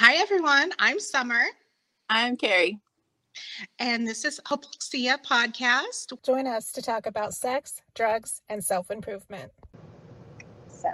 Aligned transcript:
Hi, 0.00 0.14
everyone. 0.14 0.70
I'm 0.78 1.00
Summer. 1.00 1.42
I'm 2.08 2.36
Carrie. 2.36 2.78
And 3.80 4.06
this 4.06 4.24
is 4.24 4.38
Hopelexia 4.46 5.20
Podcast. 5.24 6.12
Join 6.22 6.46
us 6.46 6.70
to 6.70 6.82
talk 6.82 7.06
about 7.06 7.34
sex, 7.34 7.82
drugs, 7.96 8.40
and 8.48 8.62
self 8.62 8.92
improvement. 8.92 9.50
So, 10.68 10.88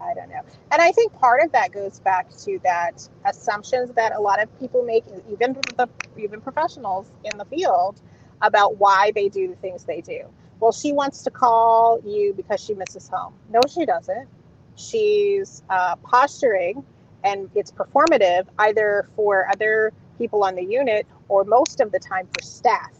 I 0.00 0.14
don't 0.14 0.28
know. 0.28 0.42
And 0.70 0.80
I 0.80 0.92
think 0.92 1.12
part 1.14 1.42
of 1.42 1.50
that 1.50 1.72
goes 1.72 1.98
back 1.98 2.30
to 2.44 2.60
that 2.62 3.08
assumptions 3.24 3.92
that 3.96 4.14
a 4.14 4.20
lot 4.20 4.40
of 4.40 4.60
people 4.60 4.84
make, 4.84 5.02
even 5.28 5.54
the 5.76 5.88
even 6.16 6.40
professionals 6.40 7.10
in 7.24 7.36
the 7.36 7.46
field, 7.46 8.00
about 8.42 8.76
why 8.76 9.10
they 9.12 9.28
do 9.28 9.48
the 9.48 9.56
things 9.56 9.82
they 9.82 10.00
do. 10.00 10.22
Well, 10.60 10.70
she 10.70 10.92
wants 10.92 11.24
to 11.24 11.32
call 11.32 12.00
you 12.04 12.32
because 12.32 12.62
she 12.62 12.74
misses 12.74 13.08
home. 13.08 13.34
No, 13.50 13.58
she 13.68 13.86
doesn't. 13.86 14.28
She's 14.76 15.64
uh, 15.68 15.96
posturing 15.96 16.84
and 17.24 17.50
it's 17.54 17.70
performative 17.70 18.46
either 18.58 19.08
for 19.16 19.48
other 19.50 19.92
people 20.18 20.44
on 20.44 20.54
the 20.54 20.64
unit 20.64 21.06
or 21.28 21.44
most 21.44 21.80
of 21.80 21.92
the 21.92 21.98
time 21.98 22.28
for 22.28 22.42
staff. 22.42 22.90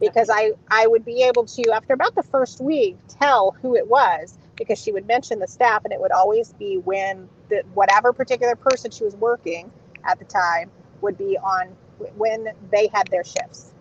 Because 0.00 0.30
I, 0.32 0.52
I 0.70 0.86
would 0.86 1.04
be 1.04 1.22
able 1.22 1.44
to 1.44 1.72
after 1.72 1.92
about 1.92 2.14
the 2.14 2.22
first 2.22 2.60
week 2.60 2.96
tell 3.08 3.52
who 3.62 3.76
it 3.76 3.86
was 3.86 4.38
because 4.56 4.78
she 4.78 4.92
would 4.92 5.06
mention 5.06 5.38
the 5.38 5.46
staff 5.46 5.84
and 5.84 5.92
it 5.92 6.00
would 6.00 6.12
always 6.12 6.52
be 6.54 6.78
when 6.78 7.28
the 7.48 7.62
whatever 7.74 8.12
particular 8.12 8.56
person 8.56 8.90
she 8.90 9.04
was 9.04 9.14
working 9.16 9.70
at 10.04 10.18
the 10.18 10.24
time 10.24 10.70
would 11.02 11.18
be 11.18 11.36
on 11.38 11.68
when 12.16 12.48
they 12.70 12.88
had 12.92 13.06
their 13.08 13.24
shifts. 13.24 13.72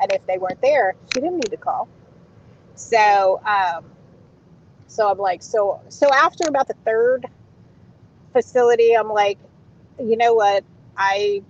And 0.00 0.10
if 0.12 0.26
they 0.26 0.38
weren't 0.38 0.60
there 0.60 0.94
she 1.06 1.20
didn't 1.20 1.36
need 1.38 1.50
to 1.50 1.56
call. 1.56 1.88
So 2.74 3.40
um, 3.44 3.84
so 4.90 5.08
i'm 5.08 5.18
like 5.18 5.42
so 5.42 5.80
so 5.88 6.08
after 6.12 6.48
about 6.48 6.66
the 6.66 6.74
third 6.84 7.26
facility, 8.32 8.94
I'm 8.94 9.08
like, 9.08 9.38
you 9.98 10.16
know 10.16 10.34
what? 10.34 10.64
I 10.96 11.42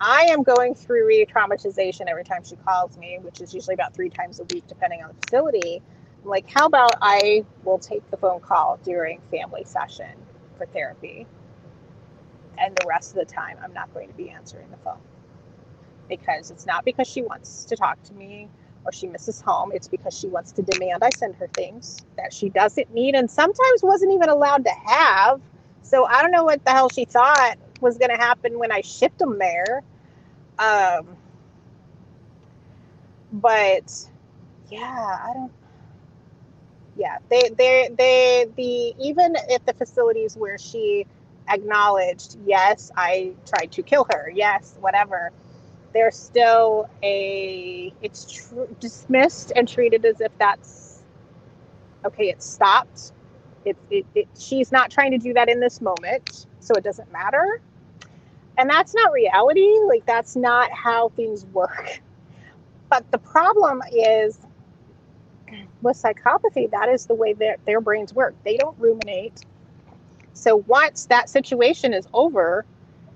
I 0.00 0.22
am 0.30 0.42
going 0.42 0.74
through 0.74 1.06
re-traumatization 1.06 2.06
every 2.08 2.24
time 2.24 2.44
she 2.44 2.56
calls 2.56 2.98
me, 2.98 3.18
which 3.22 3.40
is 3.40 3.54
usually 3.54 3.74
about 3.74 3.94
three 3.94 4.10
times 4.10 4.40
a 4.40 4.44
week, 4.44 4.66
depending 4.68 5.02
on 5.02 5.08
the 5.08 5.14
facility. 5.26 5.82
I'm 6.22 6.28
like, 6.28 6.50
how 6.50 6.66
about 6.66 6.94
I 7.00 7.44
will 7.64 7.78
take 7.78 8.08
the 8.10 8.16
phone 8.18 8.40
call 8.40 8.78
during 8.84 9.20
family 9.30 9.64
session 9.64 10.10
for 10.58 10.66
therapy, 10.66 11.26
and 12.58 12.76
the 12.76 12.86
rest 12.88 13.10
of 13.10 13.26
the 13.26 13.32
time 13.32 13.58
I'm 13.62 13.72
not 13.72 13.92
going 13.94 14.08
to 14.08 14.14
be 14.14 14.30
answering 14.30 14.70
the 14.70 14.76
phone 14.78 14.98
because 16.08 16.50
it's 16.50 16.66
not 16.66 16.84
because 16.84 17.08
she 17.08 17.22
wants 17.22 17.64
to 17.66 17.76
talk 17.76 18.02
to 18.04 18.14
me 18.14 18.48
or 18.84 18.92
she 18.92 19.06
misses 19.06 19.40
home. 19.40 19.72
It's 19.74 19.88
because 19.88 20.18
she 20.18 20.28
wants 20.28 20.52
to 20.52 20.62
demand 20.62 21.02
I 21.02 21.10
send 21.10 21.34
her 21.36 21.48
things 21.48 22.04
that 22.16 22.32
she 22.32 22.48
doesn't 22.50 22.92
need 22.94 23.14
and 23.14 23.30
sometimes 23.30 23.82
wasn't 23.82 24.12
even 24.12 24.28
allowed 24.28 24.64
to 24.64 24.72
have 24.86 25.40
so 25.86 26.04
I 26.04 26.20
don't 26.20 26.32
know 26.32 26.44
what 26.44 26.64
the 26.64 26.72
hell 26.72 26.88
she 26.88 27.04
thought 27.04 27.56
was 27.80 27.96
going 27.96 28.10
to 28.10 28.16
happen 28.16 28.58
when 28.58 28.72
I 28.72 28.80
shipped 28.80 29.18
them 29.18 29.38
there. 29.38 29.82
Um, 30.58 31.16
but 33.32 33.92
yeah, 34.70 35.18
I 35.24 35.32
don't. 35.34 35.52
Yeah, 36.96 37.18
they, 37.30 37.50
they, 37.56 37.90
they, 37.96 38.46
the 38.56 38.94
even 39.06 39.36
if 39.50 39.64
the 39.66 39.74
facilities 39.74 40.36
where 40.36 40.58
she 40.58 41.06
acknowledged, 41.48 42.38
yes, 42.44 42.90
I 42.96 43.34
tried 43.46 43.70
to 43.72 43.82
kill 43.82 44.06
her, 44.12 44.30
yes, 44.34 44.76
whatever, 44.80 45.30
there's 45.92 46.16
still 46.16 46.88
a, 47.02 47.92
it's 48.02 48.32
tr- 48.32 48.72
dismissed 48.80 49.52
and 49.54 49.68
treated 49.68 50.04
as 50.06 50.20
if 50.20 50.32
that's 50.38 51.02
okay, 52.04 52.30
it 52.30 52.42
stopped 52.42 53.12
it, 53.66 53.76
it, 53.90 54.06
it, 54.14 54.28
she's 54.38 54.72
not 54.72 54.90
trying 54.90 55.10
to 55.12 55.18
do 55.18 55.34
that 55.34 55.48
in 55.48 55.60
this 55.60 55.80
moment, 55.80 56.46
so 56.60 56.74
it 56.74 56.84
doesn't 56.84 57.10
matter. 57.12 57.60
And 58.58 58.70
that's 58.70 58.94
not 58.94 59.12
reality. 59.12 59.68
Like, 59.86 60.06
that's 60.06 60.36
not 60.36 60.70
how 60.72 61.10
things 61.10 61.44
work. 61.46 62.00
But 62.90 63.10
the 63.10 63.18
problem 63.18 63.82
is 63.92 64.38
with 65.82 66.00
psychopathy, 66.02 66.70
that 66.70 66.88
is 66.88 67.06
the 67.06 67.14
way 67.14 67.32
their, 67.32 67.56
their 67.66 67.80
brains 67.80 68.14
work. 68.14 68.34
They 68.44 68.56
don't 68.56 68.78
ruminate. 68.78 69.44
So 70.32 70.56
once 70.66 71.06
that 71.06 71.28
situation 71.30 71.94
is 71.94 72.06
over, 72.12 72.66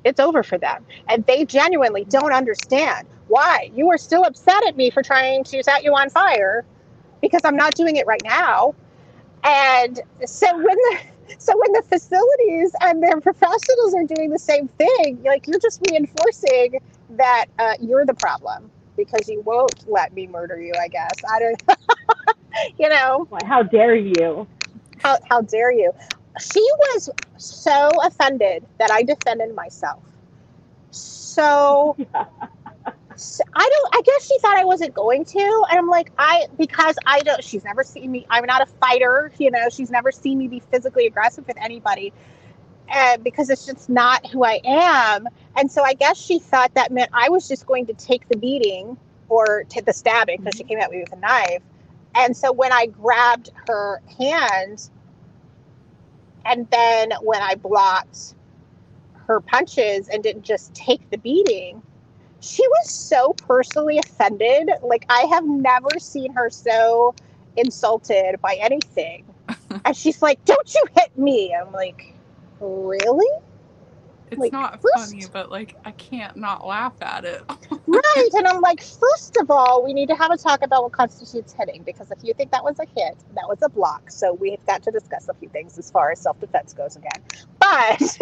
it's 0.04 0.20
over 0.20 0.42
for 0.42 0.58
them. 0.58 0.86
And 1.08 1.24
they 1.26 1.44
genuinely 1.44 2.04
don't 2.04 2.32
understand 2.32 3.08
why 3.28 3.70
you 3.74 3.90
are 3.90 3.98
still 3.98 4.24
upset 4.24 4.66
at 4.66 4.76
me 4.76 4.90
for 4.90 5.02
trying 5.02 5.44
to 5.44 5.62
set 5.62 5.84
you 5.84 5.94
on 5.94 6.10
fire 6.10 6.64
because 7.20 7.42
I'm 7.44 7.56
not 7.56 7.74
doing 7.74 7.96
it 7.96 8.06
right 8.06 8.22
now. 8.24 8.74
And 9.44 10.00
so 10.26 10.56
when 10.56 10.64
the 10.76 10.98
so 11.38 11.52
when 11.56 11.72
the 11.72 11.82
facilities 11.82 12.72
and 12.82 13.02
their 13.02 13.20
professionals 13.20 13.94
are 13.94 14.04
doing 14.04 14.30
the 14.30 14.38
same 14.38 14.68
thing, 14.68 15.22
like 15.24 15.46
you're 15.46 15.60
just 15.60 15.80
reinforcing 15.90 16.80
that 17.10 17.46
uh, 17.58 17.74
you're 17.80 18.06
the 18.06 18.14
problem 18.14 18.70
because 18.96 19.28
you 19.28 19.40
won't 19.42 19.88
let 19.88 20.12
me 20.14 20.26
murder 20.26 20.60
you. 20.60 20.72
I 20.80 20.88
guess 20.88 21.12
I 21.30 21.38
don't. 21.38 21.62
you 22.78 22.88
know. 22.88 23.28
How 23.44 23.62
dare 23.62 23.94
you? 23.94 24.46
How 24.98 25.16
how 25.28 25.40
dare 25.42 25.72
you? 25.72 25.92
She 26.38 26.60
was 26.60 27.10
so 27.36 27.90
offended 28.04 28.66
that 28.78 28.90
I 28.90 29.02
defended 29.02 29.54
myself. 29.54 30.02
So. 30.90 31.96
Yeah. 32.12 32.26
I 33.54 33.68
don't. 33.68 33.94
I 33.94 34.02
guess 34.02 34.26
she 34.26 34.38
thought 34.38 34.56
I 34.56 34.64
wasn't 34.64 34.94
going 34.94 35.24
to, 35.26 35.64
and 35.70 35.78
I'm 35.78 35.88
like, 35.88 36.10
I 36.18 36.46
because 36.58 36.96
I 37.06 37.20
don't. 37.20 37.42
She's 37.42 37.64
never 37.64 37.84
seen 37.84 38.10
me. 38.10 38.26
I'm 38.30 38.46
not 38.46 38.62
a 38.62 38.66
fighter, 38.66 39.32
you 39.38 39.50
know. 39.50 39.68
She's 39.68 39.90
never 39.90 40.10
seen 40.10 40.38
me 40.38 40.48
be 40.48 40.60
physically 40.60 41.06
aggressive 41.06 41.46
with 41.46 41.56
anybody, 41.58 42.12
and 42.88 43.22
because 43.22 43.50
it's 43.50 43.66
just 43.66 43.88
not 43.88 44.26
who 44.26 44.44
I 44.44 44.60
am. 44.64 45.28
And 45.56 45.70
so 45.70 45.82
I 45.82 45.94
guess 45.94 46.18
she 46.18 46.38
thought 46.38 46.74
that 46.74 46.92
meant 46.92 47.10
I 47.12 47.28
was 47.28 47.46
just 47.46 47.66
going 47.66 47.86
to 47.86 47.94
take 47.94 48.28
the 48.28 48.36
beating 48.36 48.96
or 49.28 49.64
take 49.68 49.84
the 49.84 49.92
stabbing 49.92 50.38
because 50.38 50.56
she 50.56 50.62
mm-hmm. 50.62 50.68
came 50.68 50.78
at 50.78 50.90
me 50.90 51.00
with 51.00 51.12
a 51.12 51.16
knife. 51.16 51.62
And 52.14 52.36
so 52.36 52.52
when 52.52 52.72
I 52.72 52.86
grabbed 52.86 53.50
her 53.68 54.02
hand, 54.18 54.88
and 56.44 56.68
then 56.70 57.12
when 57.22 57.42
I 57.42 57.54
blocked 57.54 58.34
her 59.26 59.40
punches 59.40 60.08
and 60.08 60.22
didn't 60.22 60.42
just 60.42 60.74
take 60.74 61.08
the 61.10 61.18
beating 61.18 61.82
she 62.40 62.66
was 62.66 62.90
so 62.90 63.32
personally 63.34 63.98
offended. 63.98 64.70
Like 64.82 65.06
I 65.08 65.22
have 65.30 65.46
never 65.46 65.98
seen 65.98 66.32
her 66.32 66.50
so 66.50 67.14
insulted 67.56 68.40
by 68.40 68.56
anything. 68.60 69.24
and 69.84 69.96
she's 69.96 70.22
like, 70.22 70.44
"Don't 70.44 70.74
you 70.74 70.84
hit 70.96 71.16
me?" 71.18 71.54
I'm 71.54 71.72
like, 71.72 72.14
"Really?" 72.60 73.26
It's 74.30 74.38
like, 74.38 74.52
not 74.52 74.80
first... 74.80 75.10
funny, 75.10 75.24
but 75.32 75.50
like 75.50 75.76
I 75.84 75.90
can't 75.92 76.36
not 76.36 76.66
laugh 76.66 76.94
at 77.00 77.24
it. 77.24 77.42
right. 77.86 78.28
And 78.34 78.46
I'm 78.46 78.60
like, 78.60 78.80
first 78.80 79.36
of 79.38 79.50
all, 79.50 79.84
we 79.84 79.92
need 79.92 80.08
to 80.08 80.14
have 80.14 80.30
a 80.30 80.36
talk 80.36 80.62
about 80.62 80.84
what 80.84 80.92
constitutes 80.92 81.52
hitting 81.52 81.82
because 81.82 82.10
if 82.10 82.18
you 82.22 82.32
think 82.34 82.52
that 82.52 82.62
was 82.62 82.78
a 82.78 82.86
hit, 82.96 83.16
that 83.34 83.48
was 83.48 83.58
a 83.62 83.68
block. 83.68 84.10
So 84.10 84.34
we've 84.34 84.64
got 84.66 84.82
to 84.84 84.90
discuss 84.90 85.28
a 85.28 85.34
few 85.34 85.48
things 85.48 85.78
as 85.78 85.90
far 85.90 86.12
as 86.12 86.20
self 86.20 86.38
defense 86.40 86.72
goes 86.72 86.96
again. 86.96 87.22
But 87.58 88.18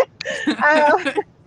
uh, 0.46 1.12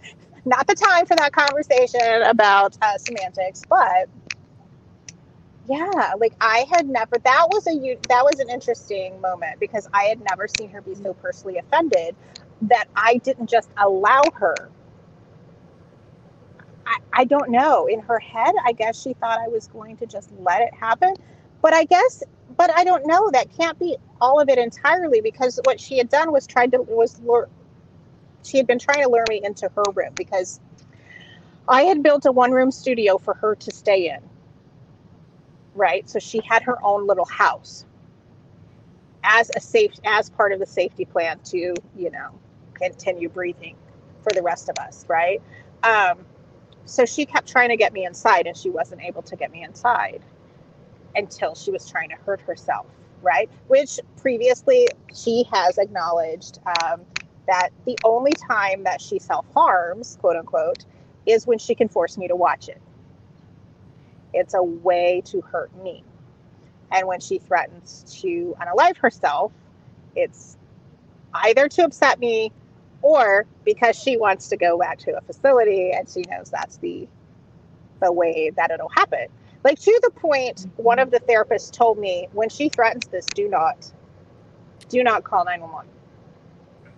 not 0.45 0.67
the 0.67 0.75
time 0.75 1.05
for 1.05 1.15
that 1.17 1.31
conversation 1.33 2.23
about 2.23 2.77
uh, 2.81 2.97
semantics, 2.97 3.63
but 3.69 4.09
yeah, 5.67 6.13
like 6.17 6.33
I 6.41 6.65
had 6.71 6.87
never. 6.87 7.17
That 7.23 7.47
was 7.49 7.67
a 7.67 7.97
that 8.09 8.23
was 8.23 8.39
an 8.39 8.49
interesting 8.49 9.21
moment 9.21 9.59
because 9.59 9.87
I 9.93 10.03
had 10.05 10.21
never 10.29 10.47
seen 10.47 10.69
her 10.71 10.81
be 10.81 10.95
so 10.95 11.13
personally 11.13 11.57
offended 11.59 12.15
that 12.63 12.85
I 12.95 13.17
didn't 13.17 13.49
just 13.49 13.69
allow 13.77 14.23
her. 14.35 14.69
I, 16.85 16.97
I 17.13 17.23
don't 17.25 17.51
know. 17.51 17.87
In 17.87 17.99
her 18.01 18.19
head, 18.19 18.53
I 18.65 18.71
guess 18.73 19.01
she 19.01 19.13
thought 19.13 19.39
I 19.39 19.47
was 19.47 19.67
going 19.67 19.97
to 19.97 20.05
just 20.07 20.31
let 20.39 20.61
it 20.61 20.73
happen. 20.73 21.13
But 21.61 21.73
I 21.73 21.85
guess, 21.85 22.23
but 22.57 22.71
I 22.75 22.83
don't 22.83 23.05
know. 23.05 23.29
That 23.31 23.55
can't 23.55 23.77
be 23.79 23.97
all 24.19 24.39
of 24.39 24.49
it 24.49 24.57
entirely 24.57 25.21
because 25.21 25.59
what 25.63 25.79
she 25.79 25.97
had 25.97 26.09
done 26.09 26.31
was 26.31 26.47
tried 26.47 26.71
to 26.71 26.81
was 26.81 27.19
she 28.43 28.57
had 28.57 28.67
been 28.67 28.79
trying 28.79 29.03
to 29.03 29.09
lure 29.09 29.25
me 29.29 29.41
into 29.43 29.69
her 29.75 29.83
room 29.93 30.13
because 30.15 30.59
I 31.67 31.83
had 31.83 32.03
built 32.03 32.25
a 32.25 32.31
one 32.31 32.51
room 32.51 32.71
studio 32.71 33.17
for 33.17 33.33
her 33.35 33.55
to 33.55 33.71
stay 33.71 34.09
in. 34.09 34.19
Right. 35.75 36.09
So 36.09 36.19
she 36.19 36.41
had 36.41 36.63
her 36.63 36.83
own 36.83 37.07
little 37.07 37.25
house 37.25 37.85
as 39.23 39.51
a 39.55 39.59
safe 39.59 39.93
as 40.05 40.29
part 40.29 40.51
of 40.51 40.59
the 40.59 40.65
safety 40.65 41.05
plan 41.05 41.39
to, 41.45 41.75
you 41.95 42.11
know, 42.11 42.31
continue 42.73 43.29
breathing 43.29 43.75
for 44.23 44.31
the 44.33 44.41
rest 44.41 44.69
of 44.69 44.77
us. 44.79 45.05
Right. 45.07 45.41
Um, 45.83 46.25
so 46.85 47.05
she 47.05 47.25
kept 47.25 47.47
trying 47.47 47.69
to 47.69 47.77
get 47.77 47.93
me 47.93 48.05
inside 48.05 48.47
and 48.47 48.57
she 48.57 48.69
wasn't 48.69 49.01
able 49.03 49.21
to 49.23 49.35
get 49.35 49.51
me 49.51 49.63
inside 49.63 50.21
until 51.15 51.55
she 51.55 51.71
was 51.71 51.89
trying 51.89 52.09
to 52.09 52.15
hurt 52.15 52.41
herself 52.41 52.85
right 53.21 53.49
which 53.67 53.99
previously 54.17 54.87
she 55.13 55.45
has 55.51 55.77
acknowledged 55.77 56.59
um, 56.65 57.01
that 57.47 57.69
the 57.85 57.97
only 58.03 58.33
time 58.33 58.83
that 58.83 59.01
she 59.01 59.19
self 59.19 59.45
harms, 59.53 60.17
quote 60.21 60.35
unquote, 60.35 60.85
is 61.25 61.47
when 61.47 61.57
she 61.59 61.75
can 61.75 61.87
force 61.87 62.17
me 62.17 62.27
to 62.27 62.35
watch 62.35 62.69
it. 62.69 62.81
It's 64.33 64.53
a 64.53 64.63
way 64.63 65.21
to 65.25 65.41
hurt 65.41 65.75
me. 65.83 66.03
And 66.91 67.07
when 67.07 67.19
she 67.19 67.39
threatens 67.39 68.05
to 68.21 68.55
unalive 68.59 68.97
herself, 68.97 69.51
it's 70.15 70.57
either 71.33 71.67
to 71.69 71.85
upset 71.85 72.19
me 72.19 72.51
or 73.01 73.45
because 73.65 73.97
she 73.97 74.17
wants 74.17 74.49
to 74.49 74.57
go 74.57 74.77
back 74.77 74.99
to 74.99 75.17
a 75.17 75.21
facility 75.21 75.91
and 75.91 76.07
she 76.09 76.21
knows 76.21 76.49
that's 76.49 76.77
the 76.77 77.07
the 78.01 78.11
way 78.11 78.51
that 78.55 78.71
it'll 78.71 78.89
happen. 78.89 79.27
Like 79.63 79.79
to 79.79 79.99
the 80.03 80.11
point, 80.11 80.67
one 80.77 80.99
of 80.99 81.11
the 81.11 81.19
therapists 81.19 81.71
told 81.71 81.97
me 81.99 82.27
when 82.33 82.49
she 82.49 82.67
threatens 82.69 83.07
this, 83.07 83.25
do 83.27 83.47
not, 83.47 83.91
do 84.89 85.03
not 85.03 85.23
call 85.23 85.45
911. 85.45 85.87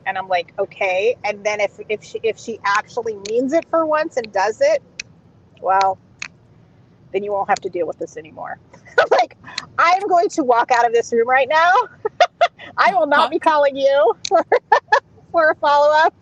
And 0.05 0.17
I'm 0.17 0.27
like, 0.27 0.53
okay. 0.59 1.15
And 1.23 1.44
then 1.45 1.59
if 1.61 1.79
if 1.89 2.03
she 2.03 2.19
if 2.23 2.38
she 2.39 2.59
actually 2.65 3.15
means 3.29 3.53
it 3.53 3.65
for 3.69 3.85
once 3.85 4.17
and 4.17 4.31
does 4.31 4.61
it, 4.61 4.81
well, 5.61 5.97
then 7.13 7.23
you 7.23 7.31
won't 7.31 7.50
have 7.50 7.61
to 7.61 7.69
deal 7.69 7.88
with 7.88 7.97
this 8.00 8.17
anymore. 8.17 8.59
Like, 9.11 9.38
I'm 9.79 10.07
going 10.07 10.29
to 10.29 10.44
walk 10.44 10.71
out 10.71 10.85
of 10.85 10.94
this 10.94 11.11
room 11.11 11.27
right 11.27 11.50
now. 11.50 11.71
I 12.77 12.94
will 12.94 13.07
not 13.07 13.29
be 13.31 13.39
calling 13.39 13.75
you 13.75 14.13
for 14.27 14.45
for 15.31 15.51
a 15.51 15.55
follow 15.55 15.94
up. 15.94 16.13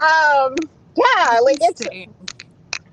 um, 0.00 0.54
yeah, 0.96 1.40
like 1.42 1.58
it's 1.60 1.82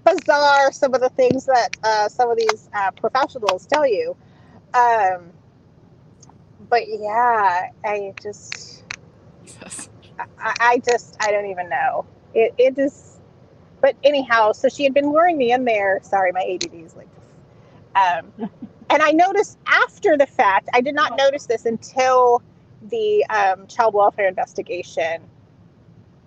bizarre 0.05 0.71
some 0.71 0.93
of 0.93 1.01
the 1.01 1.09
things 1.09 1.45
that 1.45 1.77
uh, 1.83 2.09
some 2.09 2.29
of 2.31 2.37
these 2.37 2.69
uh, 2.73 2.91
professionals 2.91 3.65
tell 3.67 3.85
you. 3.85 4.15
Um, 4.73 5.31
but 6.69 6.83
yeah, 6.87 7.69
I 7.85 8.13
just, 8.21 8.80
Jesus. 9.59 9.89
I, 10.39 10.55
I 10.59 10.77
just, 10.79 11.17
I 11.19 11.31
don't 11.31 11.49
even 11.49 11.69
know. 11.69 12.05
It, 12.33 12.53
it 12.57 12.77
is, 12.77 13.17
but 13.81 13.95
anyhow, 14.03 14.51
so 14.51 14.69
she 14.69 14.83
had 14.83 14.93
been 14.93 15.11
luring 15.11 15.37
me 15.37 15.51
in 15.51 15.65
there. 15.65 15.99
Sorry, 16.03 16.31
my 16.31 16.41
ADD 16.41 16.73
is 16.73 16.95
like, 16.95 17.07
um, 17.95 18.31
and 18.89 19.01
I 19.01 19.11
noticed 19.11 19.57
after 19.65 20.17
the 20.17 20.27
fact, 20.27 20.69
I 20.73 20.81
did 20.81 20.95
not 20.95 21.17
notice 21.17 21.45
this 21.45 21.65
until 21.65 22.41
the 22.89 23.25
um, 23.29 23.67
child 23.67 23.93
welfare 23.93 24.27
investigation 24.27 25.21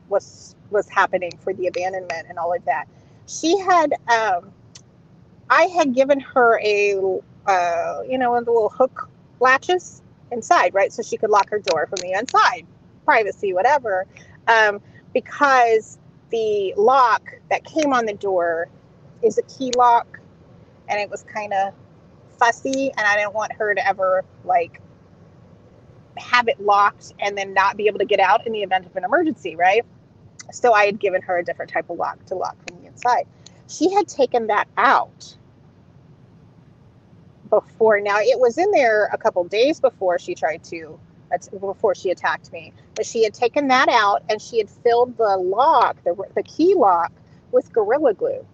was 0.08 0.54
was 0.70 0.88
happening 0.88 1.32
for 1.40 1.52
the 1.54 1.66
abandonment 1.66 2.26
and 2.28 2.38
all 2.38 2.52
of 2.54 2.64
that 2.64 2.86
she 3.26 3.58
had 3.58 3.92
um 4.10 4.52
i 5.50 5.62
had 5.64 5.94
given 5.94 6.20
her 6.20 6.60
a 6.60 6.94
uh 7.46 8.00
you 8.08 8.18
know 8.18 8.30
one 8.30 8.40
of 8.40 8.44
the 8.44 8.52
little 8.52 8.68
hook 8.68 9.08
latches 9.40 10.02
inside 10.32 10.74
right 10.74 10.92
so 10.92 11.02
she 11.02 11.16
could 11.16 11.30
lock 11.30 11.48
her 11.50 11.58
door 11.60 11.86
from 11.86 11.98
the 12.00 12.12
inside 12.18 12.66
privacy 13.04 13.52
whatever 13.52 14.06
um 14.48 14.80
because 15.12 15.98
the 16.30 16.74
lock 16.76 17.32
that 17.50 17.64
came 17.64 17.92
on 17.92 18.06
the 18.06 18.14
door 18.14 18.68
is 19.22 19.38
a 19.38 19.42
key 19.42 19.72
lock 19.76 20.20
and 20.88 21.00
it 21.00 21.10
was 21.10 21.22
kind 21.22 21.52
of 21.52 21.72
fussy 22.38 22.90
and 22.96 23.06
i 23.06 23.16
didn't 23.16 23.34
want 23.34 23.52
her 23.52 23.74
to 23.74 23.86
ever 23.86 24.24
like 24.44 24.80
have 26.16 26.46
it 26.48 26.60
locked 26.60 27.12
and 27.18 27.36
then 27.36 27.52
not 27.52 27.76
be 27.76 27.86
able 27.86 27.98
to 27.98 28.04
get 28.04 28.20
out 28.20 28.46
in 28.46 28.52
the 28.52 28.62
event 28.62 28.86
of 28.86 28.94
an 28.96 29.04
emergency 29.04 29.56
right 29.56 29.84
so 30.52 30.72
I 30.72 30.86
had 30.86 31.00
given 31.00 31.22
her 31.22 31.38
a 31.38 31.44
different 31.44 31.70
type 31.70 31.88
of 31.90 31.98
lock 31.98 32.24
to 32.26 32.34
lock 32.34 32.56
from 32.68 32.80
the 32.80 32.88
inside. 32.88 33.26
She 33.68 33.92
had 33.92 34.08
taken 34.08 34.48
that 34.48 34.68
out 34.76 35.36
before. 37.50 38.00
Now 38.00 38.18
it 38.18 38.38
was 38.38 38.58
in 38.58 38.70
there 38.70 39.06
a 39.12 39.18
couple 39.18 39.44
days 39.44 39.80
before 39.80 40.18
she 40.18 40.34
tried 40.34 40.62
to, 40.64 40.98
before 41.50 41.94
she 41.94 42.10
attacked 42.10 42.52
me. 42.52 42.72
But 42.94 43.06
she 43.06 43.24
had 43.24 43.34
taken 43.34 43.68
that 43.68 43.88
out 43.88 44.22
and 44.28 44.40
she 44.40 44.58
had 44.58 44.70
filled 44.70 45.16
the 45.16 45.36
lock, 45.36 46.02
the, 46.04 46.16
the 46.34 46.42
key 46.42 46.74
lock, 46.74 47.12
with 47.52 47.72
Gorilla 47.72 48.14
Glue. 48.14 48.44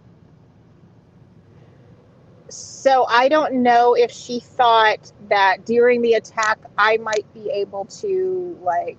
So 2.49 3.05
I 3.07 3.29
don't 3.29 3.63
know 3.63 3.93
if 3.95 4.11
she 4.11 4.39
thought 4.39 5.11
that 5.29 5.65
during 5.65 6.01
the 6.01 6.15
attack 6.15 6.59
I 6.77 6.97
might 6.97 7.25
be 7.33 7.49
able 7.49 7.85
to 7.85 8.59
like 8.61 8.97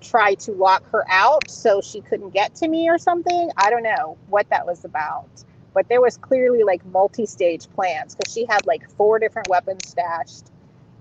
try 0.00 0.34
to 0.34 0.52
lock 0.52 0.88
her 0.90 1.04
out 1.10 1.50
so 1.50 1.80
she 1.80 2.00
couldn't 2.00 2.30
get 2.30 2.54
to 2.56 2.68
me 2.68 2.88
or 2.88 2.98
something. 2.98 3.50
I 3.56 3.70
don't 3.70 3.82
know 3.82 4.16
what 4.28 4.48
that 4.50 4.66
was 4.66 4.84
about. 4.84 5.28
But 5.74 5.88
there 5.88 6.00
was 6.00 6.16
clearly 6.16 6.62
like 6.62 6.84
multi-stage 6.86 7.68
plans 7.70 8.14
because 8.14 8.32
she 8.32 8.46
had 8.46 8.66
like 8.66 8.88
four 8.92 9.18
different 9.18 9.48
weapons 9.48 9.86
stashed 9.86 10.50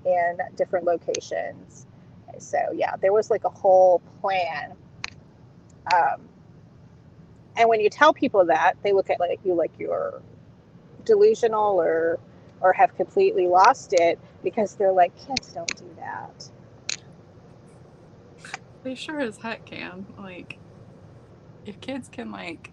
in 0.06 0.38
different 0.56 0.86
locations. 0.86 1.88
So 2.38 2.58
yeah, 2.74 2.96
there 2.98 3.14
was 3.14 3.30
like 3.30 3.44
a 3.44 3.50
whole 3.50 4.02
plan. 4.22 4.74
Um, 5.94 6.22
and 7.58 7.70
when 7.70 7.80
you 7.80 7.90
tell 7.90 8.14
people 8.14 8.46
that, 8.46 8.76
they 8.84 8.92
look 8.92 9.10
at 9.10 9.20
like 9.20 9.40
you 9.44 9.54
like 9.54 9.72
you're 9.80 10.22
delusional 11.06 11.80
or 11.80 12.20
or 12.62 12.74
have 12.74 12.96
completely 12.96 13.48
lost 13.48 13.94
it 13.94 14.20
because 14.44 14.76
they're 14.76 14.92
like 14.92 15.14
kids 15.28 15.54
don't 15.54 15.76
do 15.76 15.90
that. 15.98 16.50
They 18.84 18.96
sure 18.96 19.20
as 19.20 19.38
heck 19.38 19.66
can. 19.66 20.06
Like, 20.18 20.60
if 21.66 21.82
kids 21.82 22.08
can 22.08 22.32
like 22.32 22.72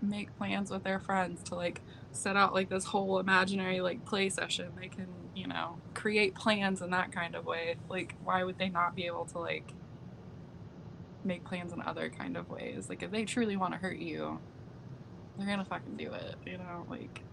make 0.00 0.36
plans 0.36 0.70
with 0.70 0.82
their 0.82 0.98
friends 0.98 1.42
to 1.44 1.54
like 1.54 1.80
set 2.10 2.36
out 2.36 2.52
like 2.52 2.68
this 2.68 2.86
whole 2.86 3.18
imaginary 3.18 3.80
like 3.80 4.04
play 4.04 4.28
session, 4.28 4.72
they 4.80 4.88
can 4.88 5.06
you 5.34 5.48
know 5.48 5.80
create 5.94 6.34
plans 6.34 6.82
in 6.82 6.90
that 6.90 7.12
kind 7.12 7.34
of 7.36 7.46
way. 7.46 7.76
Like, 7.88 8.16
why 8.24 8.44
would 8.44 8.58
they 8.58 8.68
not 8.70 8.96
be 8.96 9.06
able 9.06 9.26
to 9.26 9.38
like 9.40 9.74
make 11.24 11.44
plans 11.44 11.72
in 11.72 11.82
other 11.82 12.10
kind 12.10 12.36
of 12.36 12.48
ways? 12.50 12.88
Like, 12.90 13.02
if 13.02 13.10
they 13.12 13.24
truly 13.24 13.56
want 13.56 13.74
to 13.74 13.80
hurt 13.80 13.98
you, 13.98 14.40
they're 15.38 15.48
gonna 15.48 15.64
fucking 15.66 15.96
do 15.98 16.12
it. 16.14 16.36
You 16.46 16.58
know, 16.58 16.86
like. 16.90 17.24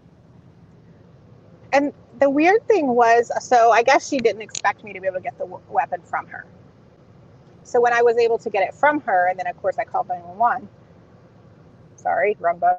And 1.72 1.92
the 2.18 2.30
weird 2.30 2.66
thing 2.68 2.88
was, 2.88 3.32
so 3.46 3.72
I 3.72 3.82
guess 3.84 4.08
she 4.08 4.18
didn't 4.18 4.42
expect 4.42 4.84
me 4.84 4.92
to 4.94 5.00
be 5.00 5.08
able 5.08 5.18
to 5.18 5.22
get 5.22 5.38
the 5.38 5.44
w- 5.44 5.62
weapon 5.68 6.02
from 6.02 6.26
her. 6.28 6.46
So 7.64 7.80
when 7.80 7.92
I 7.92 8.02
was 8.02 8.16
able 8.18 8.38
to 8.38 8.50
get 8.50 8.62
it 8.68 8.74
from 8.74 9.00
her, 9.02 9.28
and 9.28 9.38
then 9.38 9.46
of 9.48 9.56
course 9.62 9.78
I 9.78 9.84
called 9.84 10.08
911. 10.08 10.68
Sorry, 11.96 12.36
wrong 12.40 12.58
button. 12.58 12.78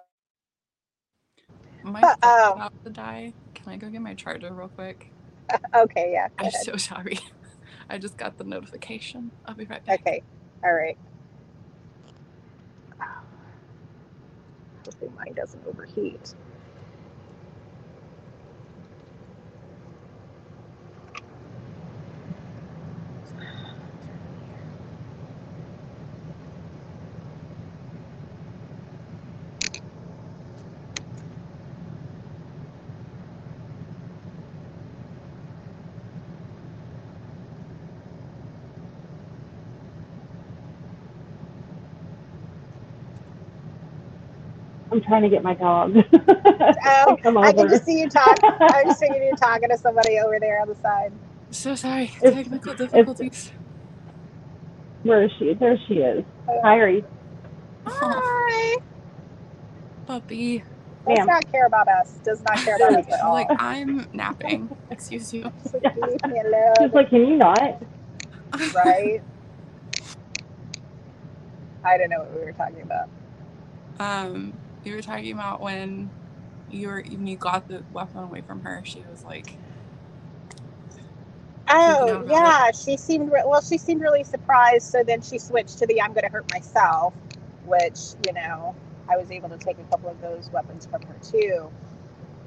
My 1.83 2.01
But, 2.01 2.23
um, 2.23 2.63
about 2.63 2.73
to 2.85 2.91
die. 2.91 3.33
Can 3.55 3.73
I 3.73 3.77
go 3.77 3.89
get 3.89 4.01
my 4.01 4.15
charger 4.15 4.53
real 4.53 4.69
quick? 4.69 5.10
Okay, 5.75 6.11
yeah. 6.13 6.27
I'm 6.37 6.47
ahead. 6.47 6.63
so 6.63 6.77
sorry. 6.77 7.19
I 7.89 7.97
just 7.97 8.17
got 8.17 8.37
the 8.37 8.43
notification. 8.43 9.31
I'll 9.45 9.55
be 9.55 9.65
right 9.65 9.83
back. 9.85 10.01
Okay, 10.01 10.23
all 10.63 10.73
right. 10.73 10.97
Hopefully 14.85 15.11
mine 15.17 15.33
doesn't 15.35 15.65
overheat. 15.67 16.35
Trying 45.11 45.23
to 45.23 45.29
get 45.29 45.43
my 45.43 45.53
dog. 45.55 45.95
Oh, 46.83 47.17
Come 47.21 47.37
I 47.37 47.51
can 47.53 47.67
just 47.69 47.85
see 47.85 47.99
you 47.99 48.09
talk. 48.09 48.37
I 48.43 48.83
just 48.85 48.99
figured 48.99 49.21
you 49.23 49.31
were 49.31 49.37
talking 49.49 49.69
to 49.69 49.77
somebody 49.77 50.19
over 50.19 50.39
there 50.39 50.61
on 50.61 50.67
the 50.67 50.75
side. 50.75 51.11
So 51.49 51.75
sorry. 51.75 52.11
It's- 52.21 52.33
Technical 52.33 52.73
difficulties. 52.75 53.51
Where 55.03 55.23
is 55.23 55.31
she? 55.39 55.53
There 55.55 55.77
she 55.87 55.95
is. 55.95 56.23
Hi, 56.47 56.79
are? 56.79 57.01
Hi. 57.87 58.75
Puppy. 60.05 60.59
Does 61.07 61.17
Ma'am. 61.17 61.27
not 61.27 61.51
care 61.51 61.65
about 61.65 61.87
us. 61.87 62.11
Does 62.23 62.41
not 62.43 62.57
care 62.57 62.75
about 62.75 62.93
us 62.99 63.05
at 63.11 63.21
all. 63.23 63.33
Like 63.33 63.47
I'm 63.57 64.07
napping. 64.13 64.69
Excuse 64.91 65.33
you. 65.33 65.51
Just 65.63 65.73
like, 65.73 65.95
leave 65.95 66.31
me 66.31 66.39
alone, 66.39 66.73
She's 66.79 66.93
like, 66.93 67.09
can 67.09 67.25
you 67.27 67.37
not? 67.37 67.81
right? 68.75 69.21
I 71.83 71.97
don't 71.97 72.09
know 72.09 72.19
what 72.19 72.33
we 72.33 72.45
were 72.45 72.51
talking 72.53 72.81
about. 72.83 73.09
Um, 73.99 74.53
you 74.85 74.95
were 74.95 75.01
talking 75.01 75.33
about 75.33 75.61
when 75.61 76.13
you 76.67 76.87
were 76.89 77.03
when 77.09 77.27
you 77.27 77.37
got 77.37 77.67
the 77.67 77.85
weapon 77.91 78.21
away 78.23 78.41
from 78.41 78.61
her. 78.63 78.83
She 78.85 79.03
was 79.05 79.23
like, 79.23 79.59
Oh 81.69 82.23
about 82.23 82.27
it. 82.27 82.27
yeah, 82.27 82.71
she 82.71 82.97
seemed 82.97 83.31
re- 83.33 83.43
well. 83.45 83.61
She 83.61 83.79
seemed 83.79 84.01
really 84.01 84.23
surprised. 84.23 84.91
So 84.91 85.03
then 85.03 85.21
she 85.21 85.39
switched 85.39 85.79
to 85.79 85.87
the 85.87 86.01
"I'm 86.01 86.13
going 86.13 86.25
to 86.25 86.29
hurt 86.31 86.49
myself," 86.53 87.15
which 87.65 87.99
you 88.27 88.33
know 88.33 88.75
I 89.09 89.17
was 89.17 89.31
able 89.31 89.49
to 89.49 89.57
take 89.57 89.79
a 89.79 89.83
couple 89.85 90.09
of 90.09 90.21
those 90.21 90.51
weapons 90.51 90.85
from 90.85 91.01
her 91.03 91.15
too. 91.23 91.71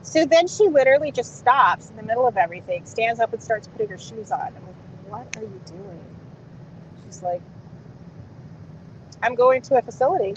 So 0.03 0.27
then 0.27 0.49
she 0.49 0.69
literally 0.69 1.13
just 1.13 1.39
stops 1.39 1.91
in 1.91 1.97
the 1.97 2.03
middle 2.05 2.27
of 2.29 2.37
everything, 2.37 2.87
stands 2.87 3.21
up 3.21 3.33
and 3.33 3.43
starts 3.43 3.69
putting 3.69 3.89
her 3.91 3.99
shoes 3.99 4.33
on. 4.33 4.41
I'm 4.57 4.67
like, 4.67 4.77
"What 5.09 5.37
are 5.39 5.43
you 5.43 5.61
doing?" 5.67 6.05
She's 7.05 7.23
like, 7.23 7.43
"I'm 9.23 9.35
going 9.37 9.63
to 9.63 9.79
a 9.79 9.83
facility, 9.83 10.35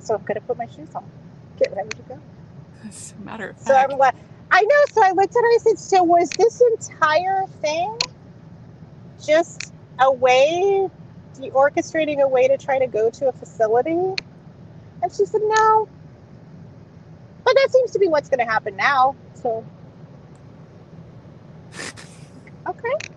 so 0.00 0.14
I'm 0.16 0.22
going 0.24 0.36
to 0.40 0.46
put 0.46 0.58
my 0.58 0.66
shoes 0.66 0.94
on. 0.94 1.10
Get 1.58 1.74
ready 1.74 1.88
to 1.90 2.02
go." 2.08 2.18
as 2.86 3.14
a 3.18 3.22
matter 3.22 3.48
of 3.50 3.56
fact. 3.56 3.68
So 3.68 3.74
I'm 3.74 3.98
like, 3.98 4.14
I 4.50 4.62
know. 4.62 4.84
So 4.92 5.02
I 5.02 5.10
looked 5.12 5.34
at 5.36 5.40
her. 5.42 5.46
And 5.48 5.54
I 5.54 5.58
said, 5.58 5.78
"So 5.78 6.02
was 6.02 6.30
this 6.30 6.62
entire 6.72 7.46
thing 7.60 7.96
just 9.24 9.72
a 9.98 10.10
way 10.12 10.88
orchestrating 11.38 12.20
a 12.22 12.28
way 12.28 12.48
to 12.48 12.56
try 12.56 12.78
to 12.78 12.86
go 12.86 13.10
to 13.10 13.28
a 13.28 13.32
facility? 13.32 14.14
And 15.02 15.12
she 15.12 15.24
said, 15.26 15.40
no. 15.44 15.88
But 17.44 17.54
that 17.54 17.68
seems 17.70 17.90
to 17.92 17.98
be 17.98 18.08
what's 18.08 18.28
going 18.28 18.44
to 18.44 18.50
happen 18.50 18.76
now. 18.76 19.14
So, 19.34 19.64
okay. 22.66 23.10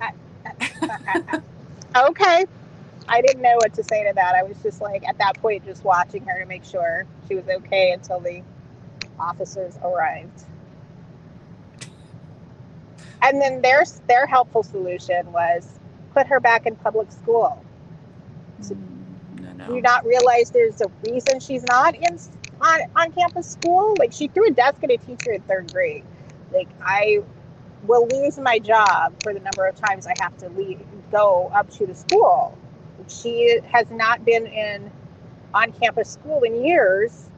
I- 0.00 0.12
I- 0.46 1.20
I- 1.94 2.08
okay. 2.08 2.46
I 3.08 3.20
didn't 3.20 3.42
know 3.42 3.56
what 3.56 3.74
to 3.74 3.84
say 3.84 4.06
to 4.08 4.12
that. 4.14 4.34
I 4.34 4.42
was 4.42 4.56
just 4.62 4.80
like, 4.80 5.06
at 5.06 5.18
that 5.18 5.40
point, 5.40 5.64
just 5.64 5.84
watching 5.84 6.24
her 6.26 6.40
to 6.40 6.46
make 6.46 6.64
sure 6.64 7.06
she 7.28 7.34
was 7.34 7.44
okay 7.48 7.92
until 7.92 8.20
the 8.20 8.42
officers 9.18 9.78
arrived. 9.82 10.44
And 13.22 13.40
then 13.40 13.62
their 13.62 13.84
their 14.06 14.26
helpful 14.26 14.62
solution 14.62 15.30
was 15.32 15.78
put 16.12 16.26
her 16.26 16.40
back 16.40 16.66
in 16.66 16.76
public 16.76 17.10
school. 17.10 17.64
So- 18.60 18.76
no, 19.40 19.52
no. 19.52 19.66
Do 19.66 19.74
you 19.74 19.82
not 19.82 20.04
realize 20.06 20.50
there's 20.50 20.80
a 20.80 20.90
reason 21.02 21.40
she's 21.40 21.64
not 21.64 21.94
in 21.94 22.18
on, 22.60 22.80
on 22.96 23.12
campus 23.12 23.50
school? 23.50 23.94
Like 23.98 24.12
she 24.12 24.28
threw 24.28 24.48
a 24.48 24.50
desk 24.50 24.82
at 24.82 24.90
a 24.90 24.96
teacher 24.96 25.32
in 25.32 25.42
third 25.42 25.72
grade. 25.72 26.04
Like 26.52 26.68
I 26.82 27.22
will 27.84 28.06
lose 28.08 28.38
my 28.38 28.58
job 28.58 29.14
for 29.22 29.34
the 29.34 29.40
number 29.40 29.66
of 29.66 29.74
times 29.76 30.06
I 30.06 30.14
have 30.20 30.36
to 30.38 30.48
leave, 30.50 30.80
go 31.10 31.50
up 31.54 31.68
to 31.72 31.86
the 31.86 31.94
school. 31.94 32.56
She 33.08 33.60
has 33.72 33.90
not 33.90 34.24
been 34.24 34.46
in 34.46 34.90
on 35.52 35.72
campus 35.72 36.10
school 36.10 36.42
in 36.42 36.64
years 36.64 37.28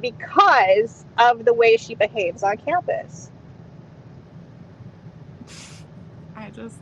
because 0.00 1.04
of 1.18 1.44
the 1.44 1.52
way 1.52 1.76
she 1.76 1.94
behaves 1.94 2.42
on 2.42 2.56
campus. 2.58 3.30
I 6.34 6.50
just 6.50 6.78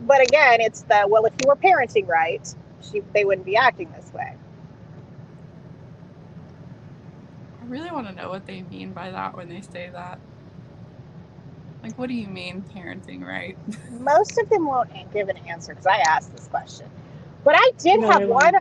But 0.00 0.22
again, 0.22 0.60
it's 0.60 0.82
the 0.82 1.06
well, 1.08 1.24
if 1.26 1.34
you 1.40 1.46
were 1.46 1.56
parenting 1.56 2.06
right, 2.08 2.54
she 2.82 3.00
they 3.14 3.24
wouldn't 3.24 3.46
be 3.46 3.56
acting 3.56 3.90
this 3.96 4.12
way. 4.12 4.34
I 7.62 7.66
really 7.66 7.90
want 7.90 8.08
to 8.08 8.14
know 8.14 8.30
what 8.30 8.46
they 8.46 8.62
mean 8.62 8.92
by 8.92 9.10
that 9.10 9.36
when 9.36 9.48
they 9.48 9.60
say 9.60 9.90
that. 9.92 10.18
Like, 11.82 11.98
what 11.98 12.08
do 12.08 12.14
you 12.14 12.28
mean 12.28 12.64
parenting 12.74 13.24
right? 13.24 13.56
most 14.00 14.38
of 14.38 14.48
them 14.50 14.66
won't 14.66 14.90
give 15.12 15.28
an 15.28 15.36
answer 15.48 15.72
because 15.72 15.86
I 15.86 15.98
asked 15.98 16.34
this 16.34 16.46
question. 16.48 16.86
But 17.44 17.54
I 17.56 17.70
did 17.78 18.00
No, 18.00 18.10
have 18.10 18.20
they 18.20 18.26
one. 18.26 18.54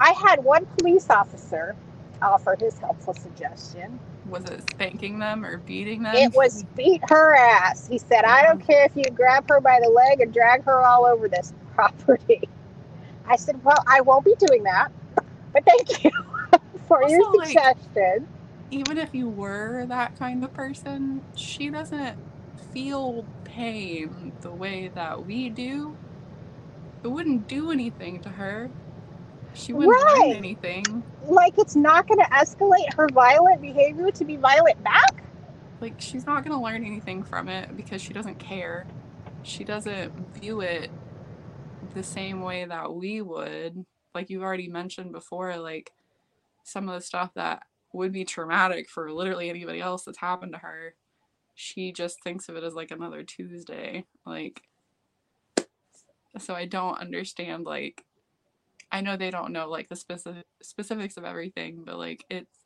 I 0.00 0.12
had 0.12 0.42
one 0.42 0.66
police 0.78 1.08
officer 1.10 1.76
offer 2.20 2.56
his 2.58 2.78
helpful 2.78 3.14
suggestion. 3.14 3.98
Was 4.28 4.44
it 4.44 4.62
spanking 4.70 5.18
them 5.18 5.44
or 5.44 5.58
beating 5.58 6.02
them? 6.02 6.14
It 6.14 6.32
was 6.34 6.64
beat 6.76 7.02
her 7.08 7.34
ass. 7.34 7.88
He 7.88 7.98
said, 7.98 8.24
"I 8.24 8.42
don't 8.42 8.58
mm-hmm. 8.58 8.66
care 8.66 8.84
if 8.84 8.96
you 8.96 9.04
grab 9.12 9.48
her 9.48 9.60
by 9.60 9.80
the 9.82 9.88
leg 9.88 10.20
and 10.20 10.32
drag 10.32 10.64
her 10.64 10.80
all 10.80 11.04
over 11.04 11.28
this 11.28 11.52
property." 11.74 12.48
I 13.26 13.36
said, 13.36 13.62
"Well, 13.64 13.82
I 13.86 14.00
won't 14.00 14.24
be 14.24 14.34
doing 14.46 14.62
that, 14.64 14.90
but 15.52 15.64
thank 15.64 16.04
you 16.04 16.10
for 16.88 17.02
your 17.08 17.24
Also, 17.24 17.38
like- 17.38 17.48
suggestion." 17.48 18.28
even 18.72 18.96
if 18.96 19.14
you 19.14 19.28
were 19.28 19.84
that 19.86 20.18
kind 20.18 20.42
of 20.42 20.52
person, 20.54 21.20
she 21.36 21.68
doesn't 21.68 22.16
feel 22.72 23.24
pain 23.44 24.32
the 24.40 24.50
way 24.50 24.90
that 24.94 25.26
we 25.26 25.50
do. 25.50 25.94
It 27.04 27.08
wouldn't 27.08 27.48
do 27.48 27.70
anything 27.70 28.20
to 28.20 28.28
her. 28.28 28.70
She 29.54 29.72
wouldn't 29.72 29.94
Right. 29.94 30.28
learn 30.28 30.36
anything. 30.36 31.02
like, 31.24 31.56
it's 31.58 31.76
not 31.76 32.06
going 32.08 32.18
to 32.18 32.26
escalate 32.30 32.92
her 32.94 33.08
violent 33.12 33.60
behavior 33.60 34.10
to 34.10 34.24
be 34.24 34.36
violent 34.36 34.82
back. 34.82 35.22
Like 35.80 36.00
she's 36.00 36.26
not 36.26 36.44
gonna 36.44 36.62
learn 36.62 36.84
anything 36.84 37.24
from 37.24 37.48
it 37.48 37.76
because 37.76 38.00
she 38.00 38.12
doesn't 38.12 38.38
care. 38.38 38.86
She 39.42 39.64
doesn't 39.64 40.12
view 40.40 40.60
it 40.60 40.92
the 41.92 42.04
same 42.04 42.40
way 42.40 42.64
that 42.64 42.94
we 42.94 43.20
would. 43.20 43.84
Like 44.14 44.30
you've 44.30 44.44
already 44.44 44.68
mentioned 44.68 45.10
before, 45.10 45.56
like 45.56 45.92
some 46.62 46.88
of 46.88 46.94
the 46.94 47.00
stuff 47.04 47.34
that 47.34 47.64
would 47.92 48.12
be 48.12 48.24
traumatic 48.24 48.88
for 48.88 49.10
literally 49.10 49.50
anybody 49.50 49.80
else 49.80 50.04
that's 50.04 50.18
happened 50.18 50.52
to 50.52 50.58
her. 50.58 50.94
She 51.56 51.90
just 51.90 52.22
thinks 52.22 52.48
of 52.48 52.54
it 52.54 52.62
as 52.62 52.74
like 52.74 52.92
another 52.92 53.24
Tuesday. 53.24 54.04
Like 54.24 54.62
so 56.38 56.54
I 56.54 56.66
don't 56.66 56.98
understand 56.98 57.64
like 57.64 58.04
I 58.90 59.00
know 59.00 59.16
they 59.16 59.30
don't 59.30 59.52
know 59.52 59.68
like 59.68 59.88
the 59.88 59.96
specific 59.96 60.44
specifics 60.62 61.16
of 61.16 61.24
everything, 61.24 61.82
but 61.84 61.98
like 61.98 62.24
it's 62.28 62.58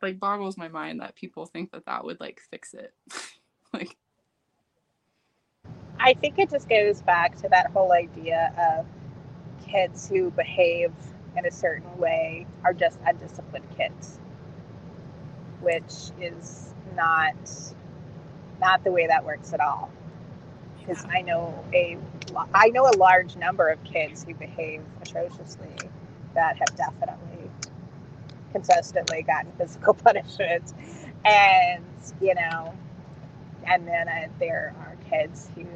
like 0.00 0.18
boggles 0.18 0.56
my 0.56 0.68
mind 0.68 1.00
that 1.00 1.14
people 1.14 1.46
think 1.46 1.72
that 1.72 1.86
that 1.86 2.04
would 2.04 2.20
like 2.20 2.40
fix 2.50 2.74
it. 2.74 2.94
like 3.72 3.96
I 6.00 6.14
think 6.14 6.38
it 6.38 6.50
just 6.50 6.68
goes 6.68 7.02
back 7.02 7.36
to 7.42 7.48
that 7.50 7.70
whole 7.72 7.92
idea 7.92 8.52
of 8.56 8.86
kids 9.66 10.08
who 10.08 10.30
behave 10.30 10.92
in 11.36 11.46
a 11.46 11.50
certain 11.50 11.98
way 11.98 12.46
are 12.64 12.72
just 12.72 12.98
undisciplined 13.04 13.66
kids, 13.76 14.18
which 15.60 16.12
is 16.20 16.74
not 16.94 17.34
not 18.60 18.82
the 18.82 18.90
way 18.90 19.06
that 19.06 19.24
works 19.24 19.52
at 19.52 19.60
all. 19.60 19.90
Because 20.88 21.04
I 21.10 21.20
know 21.20 21.62
a 21.74 21.98
I 22.54 22.68
know 22.68 22.88
a 22.88 22.96
large 22.96 23.36
number 23.36 23.68
of 23.68 23.84
kids 23.84 24.24
who 24.24 24.34
behave 24.34 24.82
atrociously 25.02 25.90
that 26.34 26.56
have 26.58 26.74
definitely 26.76 27.50
consistently 28.52 29.22
gotten 29.22 29.52
physical 29.58 29.92
punishment, 29.92 30.72
and 31.26 31.84
you 32.22 32.34
know, 32.34 32.72
and 33.66 33.86
then 33.86 34.08
uh, 34.08 34.28
there 34.38 34.74
are 34.80 34.96
kids 35.10 35.50
who 35.54 35.60
you 35.60 35.66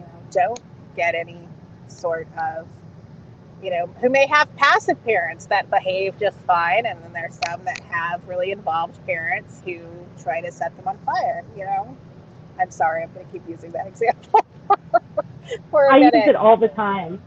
know 0.00 0.22
don't 0.30 0.62
get 0.94 1.16
any 1.16 1.48
sort 1.88 2.28
of 2.38 2.68
you 3.62 3.70
know 3.70 3.86
who 4.00 4.08
may 4.08 4.26
have 4.28 4.54
passive 4.54 5.02
parents 5.04 5.46
that 5.46 5.68
behave 5.68 6.16
just 6.20 6.38
fine 6.46 6.86
and 6.86 7.02
then 7.02 7.12
there's 7.12 7.38
some 7.44 7.64
that 7.64 7.80
have 7.80 8.26
really 8.28 8.52
involved 8.52 9.04
parents 9.06 9.60
who 9.64 9.80
try 10.22 10.40
to 10.40 10.52
set 10.52 10.76
them 10.76 10.86
on 10.86 10.98
fire 10.98 11.42
you 11.56 11.64
know 11.64 11.96
i'm 12.60 12.70
sorry 12.70 13.02
i'm 13.02 13.12
going 13.12 13.26
to 13.26 13.32
keep 13.32 13.42
using 13.48 13.72
that 13.72 13.86
example 13.88 14.44
for 15.70 15.84
a 15.84 15.94
I 15.94 15.98
use 15.98 16.12
it 16.26 16.36
all 16.36 16.56
the 16.56 16.68
time. 16.68 17.22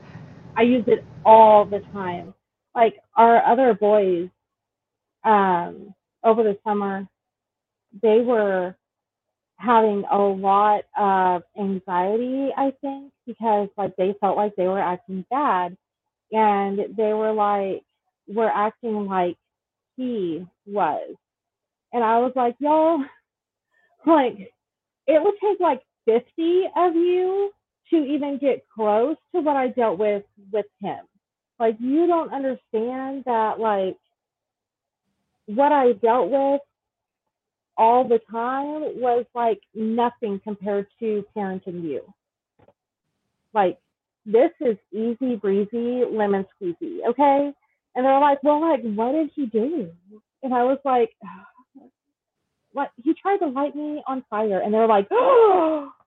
I 0.57 0.63
use 0.63 0.85
it 0.87 1.05
all 1.25 1.65
the 1.65 1.81
time. 1.93 2.33
Like 2.75 2.95
our 3.17 3.43
other 3.43 3.73
boys, 3.73 4.29
um, 5.23 5.93
over 6.23 6.43
the 6.43 6.57
summer, 6.65 7.07
they 8.01 8.21
were 8.21 8.75
having 9.57 10.03
a 10.11 10.17
lot 10.17 10.83
of 10.97 11.43
anxiety, 11.59 12.49
I 12.57 12.73
think, 12.81 13.11
because 13.27 13.69
like 13.77 13.95
they 13.97 14.15
felt 14.19 14.37
like 14.37 14.55
they 14.55 14.67
were 14.67 14.79
acting 14.81 15.25
bad. 15.29 15.77
And 16.31 16.79
they 16.97 17.13
were 17.13 17.33
like, 17.33 17.83
we're 18.27 18.49
acting 18.49 19.07
like 19.07 19.37
he 19.97 20.45
was. 20.65 21.15
And 21.93 22.03
I 22.03 22.19
was 22.19 22.33
like, 22.35 22.55
y'all, 22.59 23.03
like, 24.07 24.53
it 25.15 25.21
would 25.23 25.35
take 25.41 25.59
like 25.59 25.81
50 26.05 26.63
of 26.77 26.95
you 26.95 27.51
to 27.91 27.97
even 27.97 28.37
get 28.37 28.65
close 28.73 29.17
to 29.35 29.41
what 29.41 29.57
I 29.57 29.69
dealt 29.69 29.99
with 29.99 30.23
with 30.51 30.65
him. 30.81 30.99
Like 31.59 31.75
you 31.79 32.07
don't 32.07 32.33
understand 32.33 33.23
that 33.25 33.59
like 33.59 33.97
what 35.47 35.71
I 35.71 35.93
dealt 35.93 36.29
with 36.31 36.61
all 37.77 38.07
the 38.07 38.19
time 38.31 38.99
was 39.01 39.25
like 39.35 39.61
nothing 39.75 40.39
compared 40.43 40.87
to 40.99 41.25
parenting 41.35 41.83
you. 41.83 42.01
Like 43.53 43.77
this 44.25 44.51
is 44.61 44.77
easy 44.91 45.35
breezy 45.35 46.03
lemon 46.09 46.45
squeezy, 46.55 46.99
okay? 47.09 47.51
And 47.95 48.05
they're 48.05 48.19
like, 48.21 48.41
well, 48.43 48.61
like 48.61 48.81
what 48.83 49.11
did 49.13 49.31
he 49.35 49.45
do? 49.47 49.91
And 50.43 50.53
I 50.53 50.63
was 50.63 50.79
like, 50.85 51.11
what? 52.73 52.91
He 53.03 53.13
tried 53.13 53.37
to 53.37 53.47
light 53.47 53.75
me 53.75 54.03
on 54.07 54.23
fire, 54.29 54.59
and 54.59 54.73
they're 54.73 54.87
like, 54.87 55.07
oh 55.11 55.91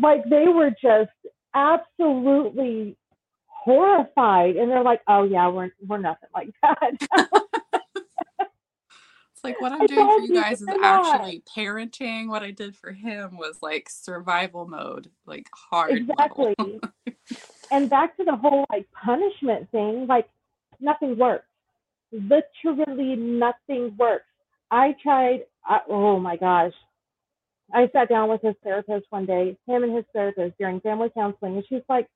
like 0.00 0.24
they 0.28 0.46
were 0.46 0.70
just 0.70 1.10
absolutely 1.54 2.96
horrified 3.46 4.56
and 4.56 4.70
they're 4.70 4.84
like 4.84 5.00
oh 5.08 5.24
yeah 5.24 5.48
we're 5.48 5.70
we're 5.86 5.98
nothing 5.98 6.28
like 6.34 6.50
that. 6.62 7.32
It's 9.32 9.44
like 9.44 9.60
what 9.62 9.72
I'm 9.72 9.80
I 9.80 9.86
doing 9.86 10.06
for 10.06 10.20
you 10.20 10.34
guys 10.34 10.60
is 10.60 10.68
actually 10.82 11.42
parenting. 11.56 12.28
What 12.28 12.42
I 12.42 12.50
did 12.50 12.76
for 12.76 12.92
him 12.92 13.38
was 13.38 13.56
like 13.62 13.88
survival 13.88 14.68
mode, 14.68 15.10
like 15.24 15.48
hard 15.54 15.92
exactly. 15.92 16.54
And 17.72 17.88
back 17.88 18.18
to 18.18 18.24
the 18.24 18.36
whole 18.36 18.66
like 18.68 18.86
punishment 18.92 19.70
thing 19.70 20.06
like 20.06 20.28
nothing 20.78 21.16
works. 21.16 21.46
Literally 22.12 23.16
nothing 23.16 23.96
works. 23.96 24.26
I 24.70 24.94
tried 25.02 25.44
I, 25.64 25.80
oh 25.88 26.18
my 26.18 26.36
gosh. 26.36 26.72
I 27.72 27.88
sat 27.92 28.08
down 28.08 28.28
with 28.28 28.42
his 28.42 28.54
therapist 28.64 29.06
one 29.10 29.26
day 29.26 29.56
him 29.66 29.84
and 29.84 29.94
his 29.94 30.04
therapist 30.12 30.58
during 30.58 30.80
family 30.80 31.08
counseling 31.14 31.54
and 31.56 31.64
she's 31.68 31.82
like 31.88 32.08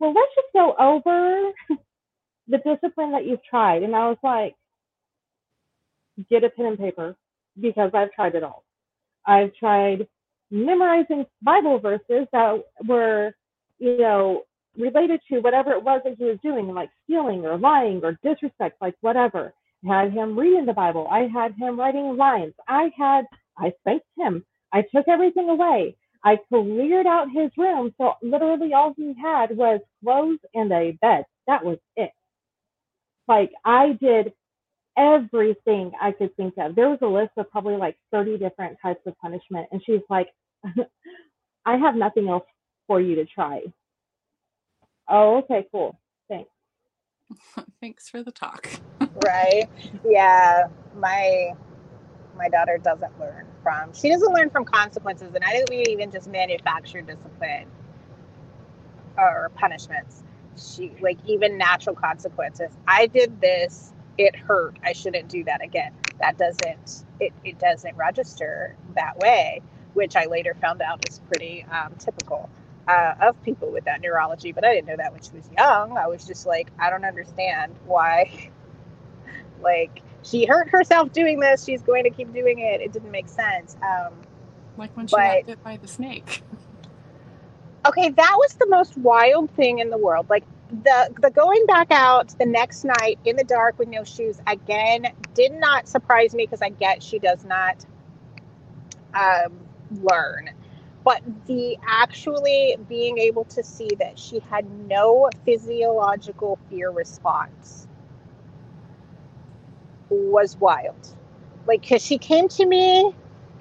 well 0.00 0.12
let's 0.12 0.34
just 0.34 0.52
go 0.52 0.74
over 0.78 1.52
the 2.48 2.58
discipline 2.58 3.12
that 3.12 3.24
you've 3.24 3.44
tried. 3.44 3.82
And 3.82 3.94
i 3.94 4.08
was 4.08 4.18
like 4.22 4.54
get 6.30 6.44
a 6.44 6.50
pen 6.50 6.66
and 6.66 6.78
paper 6.78 7.16
because 7.60 7.90
i've 7.94 8.12
tried 8.12 8.34
it 8.34 8.42
all. 8.42 8.64
I've 9.26 9.54
tried 9.54 10.06
memorizing 10.50 11.26
Bible 11.42 11.78
verses 11.78 12.26
that 12.32 12.62
were, 12.86 13.34
you 13.78 13.98
know, 13.98 14.42
related 14.76 15.20
to 15.30 15.40
whatever 15.40 15.72
it 15.72 15.82
was 15.82 16.02
that 16.04 16.16
he 16.18 16.24
was 16.24 16.38
doing, 16.42 16.72
like 16.72 16.90
stealing 17.04 17.44
or 17.44 17.58
lying 17.58 18.00
or 18.04 18.18
disrespect, 18.22 18.80
like 18.80 18.94
whatever. 19.00 19.52
Had 19.86 20.12
him 20.12 20.38
reading 20.38 20.66
the 20.66 20.72
Bible. 20.72 21.06
I 21.10 21.28
had 21.32 21.54
him 21.54 21.78
writing 21.78 22.16
lines. 22.16 22.54
I 22.68 22.90
had, 22.96 23.24
I 23.58 23.72
spanked 23.80 24.06
him. 24.16 24.44
I 24.72 24.82
took 24.82 25.08
everything 25.08 25.48
away. 25.48 25.96
I 26.24 26.38
cleared 26.48 27.06
out 27.06 27.28
his 27.32 27.50
room. 27.56 27.94
So 27.98 28.14
literally 28.22 28.72
all 28.74 28.94
he 28.96 29.14
had 29.20 29.56
was 29.56 29.80
clothes 30.02 30.40
and 30.54 30.72
a 30.72 30.92
bed. 31.00 31.24
That 31.46 31.64
was 31.64 31.78
it. 31.96 32.10
Like 33.28 33.52
I 33.64 33.94
did 34.00 34.32
everything 34.98 35.92
I 36.00 36.12
could 36.12 36.36
think 36.36 36.54
of. 36.58 36.74
There 36.76 36.90
was 36.90 36.98
a 37.02 37.06
list 37.06 37.32
of 37.38 37.50
probably 37.50 37.76
like 37.76 37.96
30 38.12 38.38
different 38.38 38.78
types 38.82 39.00
of 39.06 39.18
punishment. 39.18 39.68
And 39.72 39.82
she's 39.86 40.02
like, 40.10 40.28
I 41.66 41.76
have 41.78 41.96
nothing 41.96 42.28
else 42.28 42.44
for 42.86 43.00
you 43.00 43.16
to 43.16 43.26
try. 43.26 43.62
Oh, 45.08 45.38
okay, 45.38 45.66
cool. 45.72 45.98
Thanks. 47.80 48.08
For 48.08 48.22
the 48.22 48.32
talk. 48.32 48.68
right? 49.26 49.64
Yeah. 50.04 50.68
My 50.96 51.52
my 52.36 52.48
daughter 52.48 52.78
doesn't 52.78 53.18
learn 53.18 53.46
from 53.62 53.92
she 53.94 54.08
doesn't 54.10 54.32
learn 54.34 54.50
from 54.50 54.64
consequences 54.64 55.34
and 55.34 55.42
i 55.44 55.52
don't 55.54 55.70
mean 55.70 55.88
even 55.88 56.10
just 56.10 56.28
manufactured 56.28 57.06
discipline 57.06 57.66
or 59.18 59.50
punishments. 59.54 60.22
She 60.56 60.92
like 61.00 61.18
even 61.26 61.58
natural 61.58 61.96
consequences. 61.96 62.70
I 62.86 63.06
did 63.06 63.40
this 63.40 63.92
it 64.18 64.34
hurt 64.36 64.78
i 64.84 64.92
shouldn't 64.92 65.28
do 65.28 65.44
that 65.44 65.62
again. 65.62 65.92
That 66.20 66.38
doesn't 66.38 67.04
it, 67.20 67.32
it 67.44 67.58
doesn't 67.58 67.96
register 67.96 68.76
that 68.94 69.18
way 69.18 69.62
which 69.94 70.16
i 70.16 70.26
later 70.26 70.54
found 70.60 70.82
out 70.82 71.08
is 71.08 71.20
pretty 71.28 71.64
um, 71.72 71.94
typical 71.98 72.50
uh, 72.88 73.14
of 73.20 73.42
people 73.42 73.70
with 73.70 73.84
that 73.84 74.00
neurology 74.00 74.52
but 74.52 74.64
i 74.64 74.72
didn't 74.74 74.86
know 74.86 74.96
that 74.96 75.12
when 75.12 75.20
she 75.22 75.30
was 75.32 75.48
young. 75.58 75.96
I 75.96 76.06
was 76.06 76.24
just 76.26 76.46
like 76.46 76.68
i 76.78 76.88
don't 76.90 77.04
understand 77.04 77.74
why 77.86 78.50
like 79.62 80.02
she 80.22 80.44
hurt 80.44 80.68
herself 80.70 81.12
doing 81.12 81.38
this. 81.38 81.64
She's 81.64 81.82
going 81.82 82.02
to 82.02 82.10
keep 82.10 82.32
doing 82.34 82.58
it. 82.58 82.80
It 82.80 82.92
didn't 82.92 83.12
make 83.12 83.28
sense. 83.28 83.76
Um, 83.80 84.12
Like 84.76 84.96
when 84.96 85.06
she 85.06 85.14
But- 85.14 85.36
got 85.38 85.46
bit 85.46 85.64
by 85.64 85.76
the 85.76 85.86
snake. 85.88 86.42
okay 87.86 88.10
that 88.10 88.34
was 88.36 88.54
the 88.54 88.66
most 88.68 88.96
wild 88.98 89.50
thing 89.52 89.78
in 89.78 89.90
the 89.90 89.98
world. 89.98 90.26
Like 90.28 90.44
the 90.82 91.12
the 91.22 91.30
going 91.30 91.64
back 91.66 91.92
out 91.92 92.34
the 92.40 92.46
next 92.46 92.84
night 92.84 93.18
in 93.24 93.36
the 93.36 93.44
dark 93.44 93.78
with 93.78 93.86
no 93.88 94.02
shoes 94.02 94.40
again 94.48 95.06
did 95.34 95.52
not 95.52 95.86
surprise 95.86 96.34
me 96.34 96.44
because 96.44 96.60
i 96.60 96.68
get 96.70 97.00
she 97.00 97.20
does 97.20 97.44
not 97.44 97.84
um, 99.14 99.52
learn 100.02 100.50
but 101.06 101.22
the 101.46 101.78
actually 101.86 102.76
being 102.88 103.16
able 103.18 103.44
to 103.44 103.62
see 103.62 103.88
that 104.00 104.18
she 104.18 104.40
had 104.40 104.68
no 104.88 105.30
physiological 105.44 106.58
fear 106.68 106.90
response 106.90 107.86
was 110.10 110.56
wild. 110.56 111.16
Like 111.64 111.82
because 111.82 112.04
she 112.04 112.18
came 112.18 112.48
to 112.48 112.66
me 112.66 113.14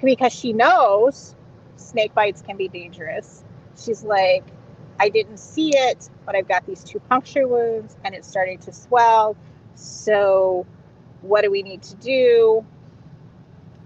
because 0.04 0.34
she 0.34 0.54
knows 0.54 1.36
snake 1.76 2.16
bites 2.16 2.42
can 2.42 2.58
be 2.58 2.68
dangerous. 2.68 3.44
She's 3.78 4.04
like 4.04 4.44
i 5.00 5.10
didn't 5.10 5.38
see 5.38 5.72
it 5.76 6.10
but 6.26 6.36
i've 6.36 6.48
got 6.48 6.66
these 6.66 6.82
two 6.82 7.00
puncture 7.10 7.48
wounds 7.48 7.98
and 8.04 8.16
it's 8.16 8.28
starting 8.28 8.58
to 8.60 8.74
swell. 8.74 9.38
So 9.76 10.66
what 11.22 11.44
do 11.44 11.52
we 11.52 11.62
need 11.62 11.84
to 11.84 11.96
do 11.98 12.66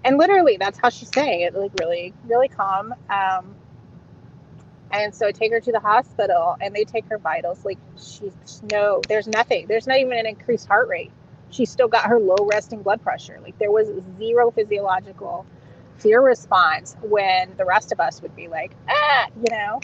and 0.04 0.18
literally 0.18 0.56
that's 0.58 0.78
how 0.78 0.88
she's 0.88 1.10
saying 1.12 1.42
it 1.42 1.54
like 1.54 1.72
really 1.80 2.14
really 2.26 2.48
calm 2.48 2.94
um 3.10 3.54
and 4.92 5.14
so 5.14 5.26
I 5.26 5.32
take 5.32 5.52
her 5.52 5.60
to 5.60 5.72
the 5.72 5.80
hospital 5.80 6.56
and 6.60 6.74
they 6.74 6.84
take 6.84 7.06
her 7.06 7.18
vitals 7.18 7.64
like 7.64 7.78
she's 7.96 8.62
no 8.72 9.02
there's 9.08 9.28
nothing 9.28 9.66
there's 9.68 9.86
not 9.86 9.98
even 9.98 10.12
an 10.18 10.26
increased 10.26 10.66
heart 10.66 10.88
rate. 10.88 11.12
She's 11.50 11.70
still 11.70 11.88
got 11.88 12.06
her 12.06 12.18
low 12.18 12.46
resting 12.50 12.82
blood 12.82 13.02
pressure 13.02 13.38
like 13.42 13.58
there 13.58 13.70
was 13.70 13.88
zero 14.18 14.50
physiological 14.50 15.46
fear 15.98 16.20
response 16.22 16.96
when 17.02 17.54
the 17.56 17.64
rest 17.64 17.92
of 17.92 18.00
us 18.00 18.22
would 18.22 18.34
be 18.36 18.48
like 18.48 18.72
ah 18.88 19.26
you 19.36 19.50
know? 19.56 19.80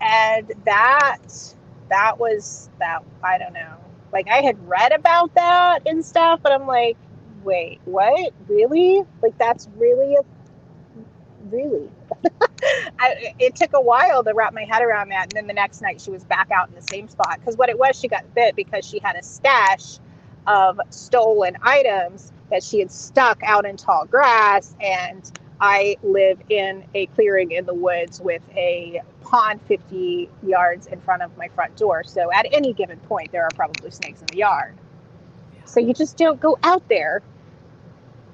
And 0.00 0.52
that 0.64 1.18
that 1.90 2.18
was 2.18 2.70
that 2.78 3.02
i 3.22 3.38
don't 3.38 3.52
know. 3.54 3.76
Like 4.12 4.28
i 4.28 4.42
had 4.42 4.68
read 4.68 4.92
about 4.92 5.34
that 5.34 5.80
and 5.86 6.04
stuff 6.04 6.40
but 6.42 6.52
i'm 6.52 6.66
like 6.66 6.96
wait 7.46 7.80
what? 7.84 8.32
Really? 8.48 9.02
Like 9.22 9.38
that's 9.38 9.68
really 9.76 10.16
a 10.16 10.20
really? 11.48 11.88
I, 12.98 13.34
it 13.38 13.54
took 13.54 13.72
a 13.72 13.80
while 13.80 14.24
to 14.24 14.34
wrap 14.34 14.52
my 14.52 14.64
head 14.64 14.82
around 14.82 15.10
that 15.10 15.28
and 15.28 15.32
then 15.32 15.46
the 15.46 15.54
next 15.54 15.80
night 15.80 16.00
she 16.00 16.10
was 16.10 16.24
back 16.24 16.50
out 16.50 16.68
in 16.68 16.74
the 16.74 16.82
same 16.82 17.08
spot. 17.08 17.38
Because 17.38 17.56
what 17.56 17.68
it 17.68 17.78
was 17.78 17.98
she 17.98 18.08
got 18.08 18.34
bit 18.34 18.56
because 18.56 18.84
she 18.84 18.98
had 18.98 19.16
a 19.16 19.22
stash 19.22 19.98
of 20.46 20.80
stolen 20.90 21.56
items 21.62 22.32
that 22.50 22.62
she 22.62 22.80
had 22.80 22.90
stuck 22.90 23.40
out 23.44 23.64
in 23.64 23.76
tall 23.76 24.04
grass 24.04 24.74
and 24.80 25.32
I 25.60 25.96
live 26.02 26.38
in 26.50 26.84
a 26.94 27.06
clearing 27.06 27.52
in 27.52 27.64
the 27.64 27.74
woods 27.74 28.20
with 28.20 28.42
a 28.56 29.00
pond 29.22 29.60
50 29.66 30.28
yards 30.46 30.86
in 30.86 31.00
front 31.00 31.22
of 31.22 31.36
my 31.38 31.48
front 31.48 31.76
door. 31.76 32.04
So 32.04 32.30
at 32.32 32.46
any 32.52 32.72
given 32.72 32.98
point, 33.00 33.32
there 33.32 33.44
are 33.44 33.50
probably 33.54 33.90
snakes 33.90 34.20
in 34.20 34.26
the 34.26 34.38
yard. 34.38 34.76
So 35.64 35.80
you 35.80 35.94
just 35.94 36.16
don't 36.16 36.40
go 36.40 36.58
out 36.62 36.86
there 36.88 37.22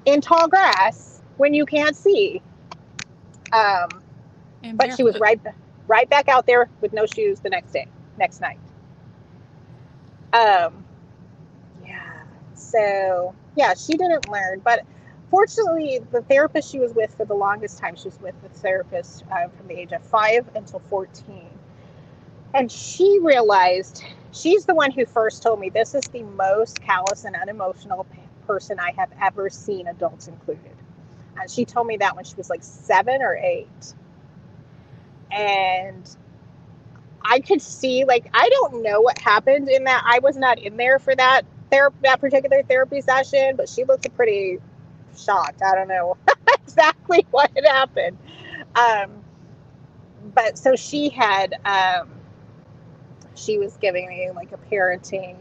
in 0.05 0.21
tall 0.21 0.47
grass 0.47 1.21
when 1.37 1.53
you 1.53 1.65
can't 1.65 1.95
see. 1.95 2.41
Um, 3.51 4.01
but 4.75 4.95
she 4.95 5.03
was 5.03 5.19
right, 5.19 5.39
right 5.87 6.09
back 6.09 6.27
out 6.27 6.45
there 6.45 6.69
with 6.81 6.93
no 6.93 7.05
shoes 7.05 7.39
the 7.39 7.49
next 7.49 7.71
day, 7.71 7.87
next 8.17 8.41
night. 8.41 8.57
Um, 10.33 10.83
yeah. 11.85 12.23
So 12.55 13.35
yeah, 13.55 13.73
she 13.75 13.95
didn't 13.97 14.27
learn, 14.29 14.61
but 14.63 14.81
fortunately, 15.29 15.99
the 16.11 16.21
therapist 16.23 16.71
she 16.71 16.79
was 16.79 16.93
with 16.93 17.15
for 17.15 17.25
the 17.25 17.35
longest 17.35 17.77
time, 17.77 17.95
she 17.95 18.05
was 18.05 18.19
with 18.19 18.41
the 18.41 18.49
therapist 18.49 19.23
uh, 19.31 19.47
from 19.49 19.67
the 19.67 19.79
age 19.79 19.91
of 19.91 20.01
five 20.01 20.49
until 20.55 20.79
fourteen, 20.89 21.49
and 22.55 22.71
she 22.71 23.19
realized 23.21 24.03
she's 24.31 24.65
the 24.65 24.73
one 24.73 24.91
who 24.91 25.05
first 25.05 25.43
told 25.43 25.59
me 25.59 25.69
this 25.69 25.93
is 25.93 26.03
the 26.05 26.23
most 26.23 26.81
callous 26.81 27.25
and 27.25 27.35
unemotional 27.35 28.05
person 28.47 28.79
I 28.79 28.91
have 28.97 29.11
ever 29.21 29.49
seen, 29.49 29.87
adults 29.87 30.27
included. 30.27 30.71
And 31.39 31.49
she 31.49 31.65
told 31.65 31.87
me 31.87 31.97
that 31.97 32.15
when 32.15 32.25
she 32.25 32.35
was 32.35 32.49
like 32.49 32.63
seven 32.63 33.21
or 33.21 33.35
eight 33.35 33.93
and 35.31 36.17
I 37.21 37.39
could 37.39 37.61
see 37.61 38.05
like 38.05 38.29
I 38.33 38.49
don't 38.49 38.83
know 38.83 39.01
what 39.01 39.17
happened 39.17 39.69
in 39.69 39.85
that 39.85 40.03
I 40.05 40.19
was 40.19 40.37
not 40.37 40.59
in 40.59 40.77
there 40.77 40.99
for 40.99 41.15
that 41.15 41.43
ther- 41.71 41.93
that 42.03 42.19
particular 42.21 42.63
therapy 42.63 43.01
session, 43.01 43.55
but 43.55 43.69
she 43.69 43.83
looked 43.83 44.13
pretty 44.15 44.59
shocked. 45.17 45.61
I 45.61 45.75
don't 45.75 45.87
know 45.87 46.17
exactly 46.63 47.25
what 47.31 47.51
had 47.55 47.65
happened. 47.65 48.17
Um, 48.75 49.23
but 50.33 50.57
so 50.57 50.75
she 50.75 51.09
had 51.09 51.55
um, 51.65 52.09
she 53.35 53.57
was 53.57 53.77
giving 53.77 54.07
me 54.07 54.31
like 54.35 54.51
a 54.51 54.57
parenting 54.57 55.37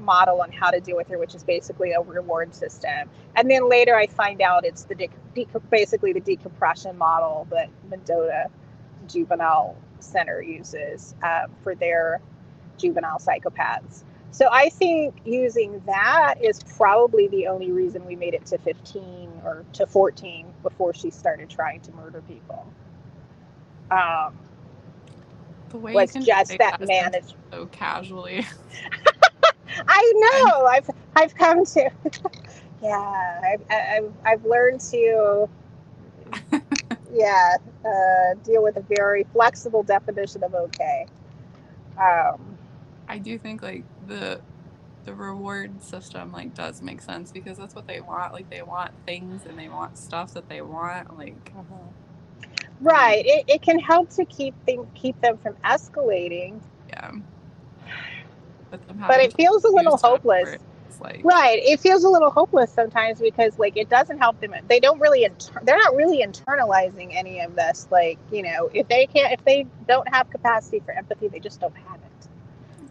model 0.00 0.40
on 0.40 0.52
how 0.52 0.70
to 0.70 0.80
deal 0.80 0.96
with 0.96 1.08
her, 1.08 1.18
which 1.18 1.34
is 1.34 1.44
basically 1.44 1.92
a 1.92 2.00
reward 2.00 2.54
system. 2.54 3.08
And 3.36 3.50
then 3.50 3.68
later 3.68 3.96
I 3.96 4.06
find 4.06 4.40
out 4.40 4.64
it's 4.64 4.84
the 4.84 4.94
dec- 4.94 5.60
basically 5.70 6.12
the 6.12 6.20
decompression 6.20 6.96
model 6.96 7.46
that 7.50 7.70
Mendota 7.90 8.50
Juvenile 9.06 9.76
Center 10.00 10.42
uses 10.42 11.14
um, 11.22 11.50
for 11.62 11.74
their 11.74 12.20
juvenile 12.76 13.18
psychopaths. 13.18 14.02
So 14.30 14.48
I 14.52 14.68
think 14.68 15.16
using 15.24 15.82
that 15.86 16.36
is 16.42 16.62
probably 16.62 17.28
the 17.28 17.48
only 17.48 17.72
reason 17.72 18.04
we 18.04 18.14
made 18.14 18.34
it 18.34 18.46
to 18.46 18.58
15 18.58 19.40
or 19.44 19.64
to 19.74 19.86
14 19.86 20.46
before 20.62 20.94
she 20.94 21.10
started 21.10 21.48
trying 21.48 21.80
to 21.80 21.92
murder 21.92 22.22
people. 22.28 22.72
Um, 23.90 24.38
the 25.70 25.78
way 25.78 25.94
was 25.94 26.12
just 26.12 26.58
that 26.58 26.78
sentence 26.78 26.88
managed. 26.88 27.34
so 27.50 27.66
casually. 27.66 28.46
I 29.86 30.12
know. 30.16 30.66
I've 30.66 30.90
I've 31.16 31.34
come 31.34 31.64
to. 31.64 31.90
yeah, 32.82 33.40
I've 33.44 33.62
I've 33.70 34.12
I've 34.24 34.44
learned 34.44 34.80
to. 34.80 35.48
yeah, 37.12 37.56
uh, 37.84 38.34
deal 38.44 38.62
with 38.62 38.76
a 38.76 38.84
very 38.96 39.24
flexible 39.32 39.82
definition 39.82 40.44
of 40.44 40.54
okay. 40.54 41.06
Um, 41.98 42.58
I 43.08 43.18
do 43.18 43.38
think 43.38 43.62
like 43.62 43.84
the 44.06 44.40
the 45.04 45.14
reward 45.14 45.82
system 45.82 46.32
like 46.32 46.54
does 46.54 46.82
make 46.82 47.00
sense 47.00 47.32
because 47.32 47.56
that's 47.56 47.74
what 47.74 47.86
they 47.86 48.00
want. 48.00 48.32
Like 48.32 48.50
they 48.50 48.62
want 48.62 48.92
things 49.06 49.46
and 49.46 49.58
they 49.58 49.68
want 49.68 49.96
stuff 49.96 50.34
that 50.34 50.48
they 50.48 50.60
want. 50.60 51.16
Like 51.18 51.52
right. 52.80 53.24
It, 53.24 53.44
it 53.48 53.62
can 53.62 53.78
help 53.78 54.10
to 54.10 54.24
keep 54.26 54.54
thing, 54.66 54.86
keep 54.94 55.18
them 55.22 55.38
from 55.38 55.54
escalating, 55.64 56.60
yeah. 56.88 57.12
But, 58.70 58.80
but 58.98 59.20
it 59.20 59.34
feels 59.34 59.64
a 59.64 59.68
little 59.68 59.96
hopeless. 59.96 60.58
like 61.00 61.20
Right. 61.24 61.60
It 61.62 61.80
feels 61.80 62.04
a 62.04 62.08
little 62.08 62.30
hopeless 62.30 62.72
sometimes 62.72 63.20
because 63.20 63.58
like 63.58 63.76
it 63.76 63.88
doesn't 63.88 64.18
help 64.18 64.40
them. 64.40 64.52
They 64.68 64.80
don't 64.80 65.00
really 65.00 65.24
inter- 65.24 65.60
they're 65.62 65.78
not 65.78 65.94
really 65.94 66.24
internalizing 66.24 67.14
any 67.14 67.40
of 67.40 67.54
this. 67.54 67.86
Like, 67.90 68.18
you 68.32 68.42
know, 68.42 68.70
if 68.72 68.88
they 68.88 69.06
can't 69.06 69.32
if 69.32 69.44
they 69.44 69.66
don't 69.86 70.08
have 70.12 70.30
capacity 70.30 70.80
for 70.80 70.92
empathy, 70.92 71.28
they 71.28 71.40
just 71.40 71.60
don't 71.60 71.76
have 71.76 71.96
it. 72.00 72.28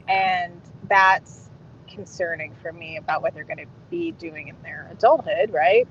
And 0.10 0.62
that's 0.88 1.50
concerning 1.88 2.54
for 2.62 2.72
me 2.72 2.98
about 2.98 3.22
what 3.22 3.34
they're 3.34 3.44
going 3.44 3.58
to 3.58 3.66
be 3.90 4.12
doing 4.14 4.48
in 4.48 4.56
their 4.64 4.88
adulthood, 4.92 5.52
right? 5.52 5.88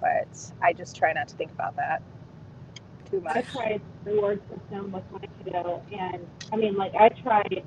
But 0.00 0.52
I 0.60 0.72
just 0.72 0.96
try 0.96 1.12
not 1.12 1.28
to 1.28 1.36
think 1.36 1.52
about 1.52 1.76
that 1.76 2.02
too 3.10 3.20
much. 3.20 3.36
I 3.36 3.42
tried 3.42 3.80
the 4.04 4.12
reward 4.12 4.42
system 4.50 4.92
with 4.92 5.04
my 5.12 5.20
kiddo, 5.44 5.82
and 5.92 6.26
I 6.52 6.56
mean, 6.56 6.76
like, 6.76 6.94
I 6.94 7.08
tried 7.08 7.64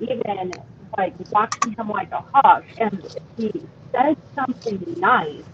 even 0.00 0.54
like 0.98 1.14
watching 1.30 1.74
him 1.78 1.88
like 1.88 2.10
a 2.12 2.22
hawk, 2.34 2.64
and 2.78 3.06
he 3.36 3.50
says 3.94 4.16
something 4.34 4.84
nice, 4.98 5.44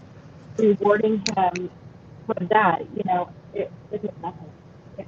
rewarding 0.57 1.19
him 1.37 1.69
for 2.25 2.35
that, 2.49 2.81
you 2.95 3.03
know, 3.05 3.29
it, 3.53 3.71
it 3.91 4.01
did 4.01 4.11
nothing. 4.21 4.51
It, 4.97 5.07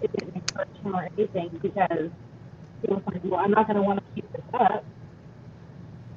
it 0.00 0.12
didn't 0.12 0.36
encourage 0.36 0.76
him 0.84 0.94
or 0.96 1.08
anything 1.18 1.58
because 1.62 2.10
he 2.82 2.92
was 2.92 3.02
like, 3.06 3.22
well, 3.24 3.40
I'm 3.40 3.50
not 3.52 3.66
going 3.66 3.76
to 3.76 3.82
want 3.82 4.00
to 4.00 4.04
keep 4.14 4.30
this 4.32 4.44
up. 4.54 4.84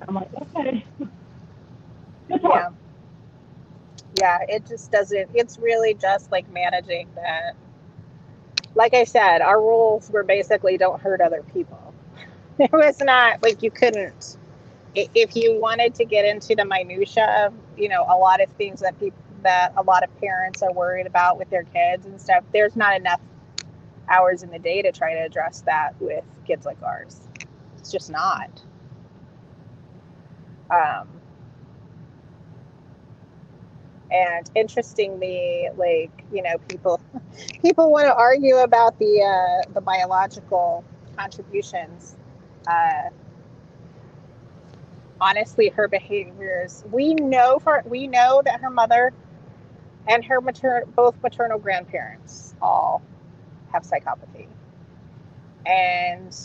I'm 0.08 0.16
like, 0.16 0.30
okay. 0.42 0.86
Good 2.30 2.42
Yeah. 2.44 2.70
Yeah, 4.14 4.40
it 4.48 4.68
just 4.68 4.92
doesn't, 4.92 5.32
it's 5.34 5.60
really 5.60 5.94
just 5.96 6.32
like 6.32 6.52
managing 6.52 7.10
that. 7.16 7.56
Like 8.76 8.94
I 8.94 9.04
said, 9.06 9.42
our 9.42 9.60
rules 9.62 10.10
were 10.12 10.24
basically 10.24 10.78
don't 10.78 11.02
hurt 11.02 11.22
other 11.22 11.44
people. 11.54 11.89
It 12.64 12.72
was 12.74 13.00
not 13.00 13.42
like 13.42 13.64
you 13.64 13.72
couldn't, 13.72 14.38
if 14.96 15.36
you 15.36 15.60
wanted 15.60 15.96
to 15.96 16.06
get 16.06 16.26
into 16.26 16.56
the 16.56 16.66
minutia 16.66 17.46
of, 17.46 17.54
you 17.78 17.88
know, 17.88 18.04
a 18.10 18.18
lot 18.18 18.42
of 18.42 18.50
things 18.54 18.82
that 18.82 19.00
people, 19.00 19.18
that 19.44 19.74
a 19.78 19.84
lot 19.84 20.04
of 20.04 20.20
parents 20.20 20.62
are 20.62 20.74
worried 20.74 21.08
about 21.08 21.38
with 21.38 21.50
their 21.50 21.64
kids 21.64 22.06
and 22.06 22.20
stuff, 22.20 22.44
there's 22.52 22.76
not 22.76 22.98
enough 22.98 23.22
hours 24.10 24.44
in 24.44 24.50
the 24.52 24.60
day 24.60 24.82
to 24.82 24.92
try 24.92 25.14
to 25.14 25.22
address 25.22 25.62
that 25.62 25.94
with 26.02 26.26
kids 26.46 26.66
like 26.66 26.82
ours. 26.84 27.22
It's 27.78 27.92
just 27.92 28.12
not. 28.12 28.50
Um, 30.70 31.08
and 34.12 34.50
interestingly 34.56 35.70
like 35.78 36.12
you 36.32 36.42
know 36.42 36.58
people 36.68 37.00
people 37.62 37.92
want 37.92 38.08
to 38.08 38.14
argue 38.16 38.58
about 38.58 38.98
the 39.00 39.22
uh, 39.22 39.72
the 39.74 39.82
biological 39.82 40.84
contributions 41.18 42.16
uh, 42.68 43.10
honestly 45.22 45.70
her 45.70 45.88
behaviors 45.88 46.84
we 46.92 47.14
know 47.14 47.60
for 47.60 47.84
we 47.86 48.08
know 48.08 48.42
that 48.46 48.62
her 48.62 48.70
mother 48.70 49.14
and 50.08 50.24
her 50.26 50.42
mater- 50.42 50.86
both 50.96 51.22
maternal 51.22 51.60
grandparents 51.60 52.56
all 52.62 53.02
have 53.72 53.84
psychopathy. 53.84 54.48
And 55.66 56.36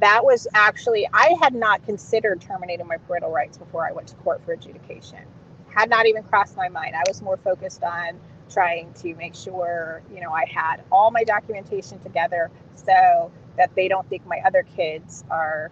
that 0.00 0.24
was 0.24 0.48
actually 0.54 1.08
i 1.12 1.36
had 1.40 1.54
not 1.54 1.84
considered 1.86 2.40
terminating 2.40 2.86
my 2.86 2.96
parental 2.98 3.30
rights 3.30 3.56
before 3.58 3.86
i 3.86 3.92
went 3.92 4.08
to 4.08 4.14
court 4.16 4.42
for 4.44 4.52
adjudication. 4.52 5.20
Had 5.68 5.90
not 5.90 6.06
even 6.06 6.22
crossed 6.24 6.56
my 6.56 6.68
mind. 6.68 6.94
I 6.94 7.02
was 7.08 7.22
more 7.22 7.36
focused 7.36 7.82
on 7.84 8.18
trying 8.50 8.92
to 8.94 9.14
make 9.16 9.34
sure, 9.34 10.02
you 10.14 10.20
know, 10.20 10.30
I 10.32 10.44
had 10.46 10.82
all 10.92 11.10
my 11.10 11.24
documentation 11.24 11.98
together. 12.00 12.50
So 12.76 13.32
that 13.56 13.74
they 13.74 13.88
don't 13.88 14.08
think 14.08 14.26
my 14.26 14.40
other 14.44 14.64
kids 14.76 15.24
are 15.30 15.70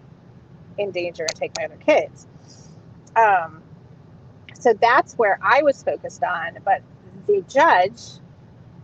in 0.79 0.91
danger 0.91 1.25
and 1.25 1.35
take 1.35 1.53
my 1.57 1.65
other 1.65 1.77
kids. 1.77 2.27
Um, 3.17 3.63
so 4.59 4.73
that's 4.75 5.15
where 5.15 5.39
I 5.43 5.63
was 5.63 5.83
focused 5.83 6.23
on. 6.23 6.59
But 6.65 6.83
the 7.27 7.45
judge, 7.49 8.01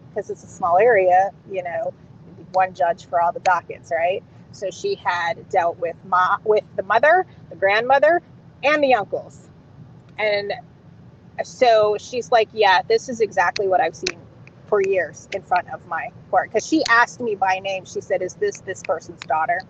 because 0.08 0.30
it's 0.30 0.44
a 0.44 0.48
small 0.48 0.78
area, 0.78 1.30
you 1.50 1.62
know, 1.62 1.92
one 2.52 2.74
judge 2.74 3.06
for 3.06 3.20
all 3.20 3.32
the 3.32 3.40
dockets, 3.40 3.90
right? 3.92 4.22
So 4.52 4.70
she 4.70 4.94
had 4.96 5.48
dealt 5.50 5.78
with 5.78 5.96
ma- 6.06 6.38
with 6.44 6.64
the 6.76 6.82
mother, 6.82 7.26
the 7.50 7.56
grandmother, 7.56 8.22
and 8.64 8.82
the 8.82 8.94
uncles. 8.94 9.48
And 10.18 10.52
so 11.44 11.96
she's 12.00 12.32
like, 12.32 12.48
Yeah, 12.52 12.82
this 12.88 13.08
is 13.08 13.20
exactly 13.20 13.68
what 13.68 13.80
I've 13.80 13.96
seen 13.96 14.18
for 14.68 14.82
years 14.82 15.28
in 15.34 15.42
front 15.42 15.68
of 15.72 15.86
my 15.86 16.10
court. 16.30 16.50
Because 16.50 16.66
she 16.66 16.84
asked 16.90 17.20
me 17.20 17.34
by 17.34 17.60
name. 17.60 17.84
She 17.86 18.00
said, 18.00 18.22
Is 18.22 18.34
this 18.34 18.60
this 18.60 18.82
person's 18.82 19.22
daughter? 19.22 19.60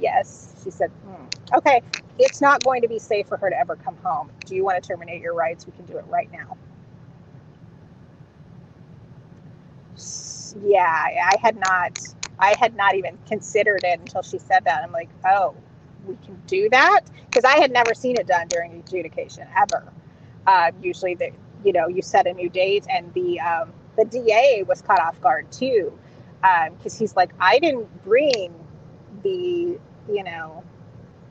Yes. 0.00 0.60
She 0.64 0.70
said, 0.70 0.90
"Hmm. 1.06 1.26
Okay, 1.58 1.82
it's 2.18 2.40
not 2.40 2.64
going 2.64 2.82
to 2.82 2.88
be 2.88 2.98
safe 2.98 3.28
for 3.28 3.36
her 3.36 3.50
to 3.50 3.58
ever 3.58 3.76
come 3.76 3.96
home. 4.04 4.30
Do 4.46 4.54
you 4.54 4.64
want 4.64 4.82
to 4.82 4.86
terminate 4.88 5.22
your 5.22 5.34
rights? 5.34 5.66
We 5.66 5.72
can 5.72 5.84
do 5.86 5.98
it 5.98 6.04
right 6.08 6.30
now. 6.32 6.56
Yeah, 10.62 10.82
I 10.86 11.36
had 11.42 11.56
not. 11.58 11.98
I 12.38 12.54
had 12.58 12.74
not 12.76 12.96
even 12.96 13.18
considered 13.28 13.84
it 13.84 14.00
until 14.00 14.22
she 14.22 14.38
said 14.38 14.64
that. 14.64 14.82
I'm 14.82 14.92
like, 14.92 15.10
oh, 15.26 15.54
we 16.06 16.16
can 16.24 16.40
do 16.46 16.68
that 16.70 17.02
because 17.28 17.44
I 17.44 17.58
had 17.60 17.70
never 17.72 17.94
seen 17.94 18.16
it 18.18 18.26
done 18.26 18.48
during 18.48 18.74
adjudication 18.80 19.46
ever. 19.56 19.92
Uh, 20.46 20.72
usually, 20.82 21.14
the 21.14 21.30
you 21.64 21.72
know 21.72 21.88
you 21.88 22.02
set 22.02 22.26
a 22.26 22.32
new 22.34 22.48
date, 22.50 22.86
and 22.90 23.12
the 23.14 23.40
um, 23.40 23.72
the 23.96 24.04
DA 24.04 24.64
was 24.68 24.82
caught 24.82 25.00
off 25.00 25.20
guard 25.20 25.50
too 25.52 25.92
Um, 26.44 26.74
because 26.74 26.98
he's 26.98 27.16
like, 27.16 27.32
I 27.40 27.58
didn't 27.58 27.88
bring 28.04 28.54
the 29.22 29.78
you 30.10 30.24
know 30.24 30.64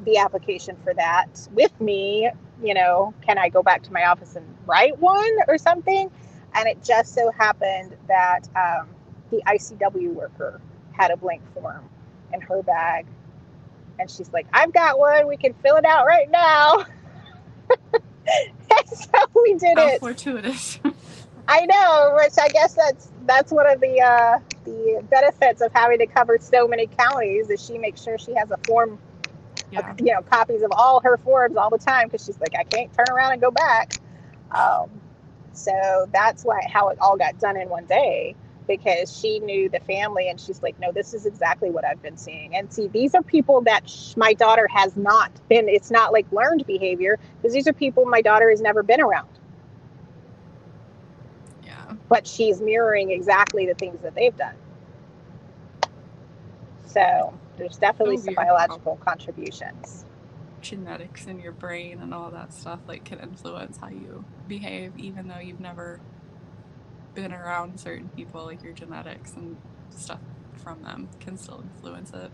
the 0.06 0.18
application 0.18 0.78
for 0.84 0.94
that 0.96 1.48
with 1.54 1.80
me. 1.82 2.30
You 2.64 2.74
know, 2.74 3.14
can 3.22 3.38
I 3.38 3.50
go 3.50 3.64
back 3.64 3.84
to 3.84 3.94
my 3.94 4.06
office 4.06 4.36
and 4.36 4.46
write 4.66 4.98
one 5.00 5.32
or 5.48 5.58
something? 5.58 6.10
And 6.56 6.68
it 6.68 6.84
just 6.84 7.14
so 7.16 7.32
happened 7.32 7.96
that 8.08 8.48
um, 8.56 8.90
the 9.32 9.42
ICW 9.48 10.14
worker 10.14 10.62
had 10.94 11.12
a 11.12 11.18
blank 11.18 11.42
form 11.54 11.90
in 12.34 12.42
her 12.42 12.64
bag 12.64 13.06
and 14.00 14.10
she's 14.10 14.32
like, 14.34 14.48
I've 14.54 14.74
got 14.74 15.00
one. 15.00 15.28
We 15.28 15.38
can 15.38 15.54
fill 15.56 15.76
it 15.78 15.86
out 15.86 16.06
right 16.06 16.30
now. 16.32 16.86
so 18.94 19.10
we 19.36 19.56
did 19.56 19.78
how 19.78 19.88
it. 19.88 20.00
fortuitous. 20.00 20.80
I 21.48 21.66
know, 21.66 22.18
which 22.22 22.34
I 22.42 22.48
guess 22.50 22.74
that's 22.74 23.10
that's 23.26 23.52
one 23.52 23.70
of 23.70 23.82
the 23.82 24.00
uh, 24.00 24.40
the 24.64 25.04
benefits 25.10 25.62
of 25.62 25.72
having 25.74 26.00
to 26.00 26.08
cover 26.08 26.38
so 26.40 26.68
many 26.68 26.88
counties 26.88 27.50
is 27.50 27.64
she 27.64 27.78
makes 27.78 28.02
sure 28.02 28.18
she 28.18 28.34
has 28.36 28.50
a 28.52 28.58
form, 28.66 28.98
yeah. 29.72 29.94
you 30.00 30.14
know, 30.14 30.22
copies 30.22 30.62
of 30.62 30.72
all 30.72 31.02
her 31.02 31.18
forms 31.18 31.58
all 31.58 31.70
the 31.70 31.78
time 31.78 32.08
because 32.08 32.26
she's 32.26 32.40
like, 32.40 32.54
I 32.58 32.64
can't 32.64 32.92
turn 32.94 33.08
around 33.12 33.34
and 33.34 33.42
go 33.42 33.52
back. 33.52 34.00
Um, 34.52 34.90
so 35.52 36.08
that's 36.14 36.44
why 36.44 36.62
how 36.72 36.90
it 36.90 36.98
all 37.00 37.18
got 37.18 37.40
done 37.40 37.58
in 37.58 37.70
one 37.70 37.86
day 37.86 38.36
because 38.68 39.18
she 39.18 39.40
knew 39.40 39.70
the 39.70 39.80
family 39.82 40.30
and 40.30 40.40
she's 40.40 40.62
like, 40.64 40.80
no, 40.80 40.92
this 40.92 41.14
is 41.14 41.26
exactly 41.26 41.70
what 41.70 41.86
I've 41.86 42.02
been 42.02 42.18
seeing. 42.18 42.56
And 42.56 42.72
see, 42.72 42.88
these 42.88 43.16
are 43.16 43.24
people 43.24 43.62
that 43.62 43.90
sh- 43.90 44.16
my 44.18 44.34
daughter 44.34 44.68
has 44.74 44.96
not 44.98 45.32
been. 45.50 45.70
It's 45.70 45.92
not 45.92 46.14
like 46.14 46.32
learned 46.32 46.66
behavior 46.68 47.20
because 47.38 47.54
these 47.54 47.68
are 47.68 47.74
people 47.74 48.06
my 48.06 48.22
daughter 48.22 48.50
has 48.50 48.62
never 48.62 48.84
been 48.84 49.02
around. 49.02 49.30
Yeah. 51.66 51.94
but 52.10 52.28
she's 52.28 52.62
mirroring 52.62 53.12
exactly 53.12 53.66
the 53.66 53.74
things 53.76 54.02
that 54.02 54.16
they've 54.16 54.36
done. 54.36 54.56
So 56.86 57.34
there's 57.58 57.78
definitely 57.78 58.18
So 58.18 58.24
some 58.26 58.36
biological 58.36 58.98
contributions. 58.98 60.06
genetics 60.62 61.28
in 61.28 61.40
your 61.40 61.52
brain 61.52 62.00
and 62.02 62.14
all 62.14 62.32
that 62.32 62.54
stuff 62.54 62.80
like 62.88 63.04
can 63.04 63.20
influence 63.20 63.78
how 63.78 63.90
you 63.90 64.26
behave 64.48 64.94
even 64.98 65.28
though 65.28 65.40
you've 65.40 65.60
never 65.60 66.00
been 67.16 67.34
around 67.34 67.80
certain 67.80 68.10
people 68.10 68.46
like 68.46 68.64
your 68.64 68.74
genetics 68.74 69.34
and 69.34 69.58
stuff 69.92 70.20
from 70.58 70.84
them 70.84 71.10
can 71.20 71.38
still 71.38 71.62
influence 71.62 72.12
it 72.14 72.32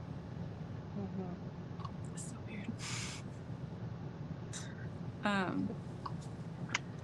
it's 2.13 2.30
so 2.30 2.36
weird 2.48 2.68
um 5.24 5.70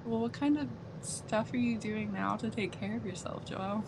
well 0.05 0.21
what 0.21 0.33
kind 0.33 0.57
of 0.57 0.67
stuff 1.01 1.53
are 1.53 1.57
you 1.57 1.77
doing 1.77 2.13
now 2.13 2.35
to 2.37 2.49
take 2.49 2.71
care 2.71 2.97
of 2.97 3.05
yourself 3.05 3.45
Joell 3.45 3.83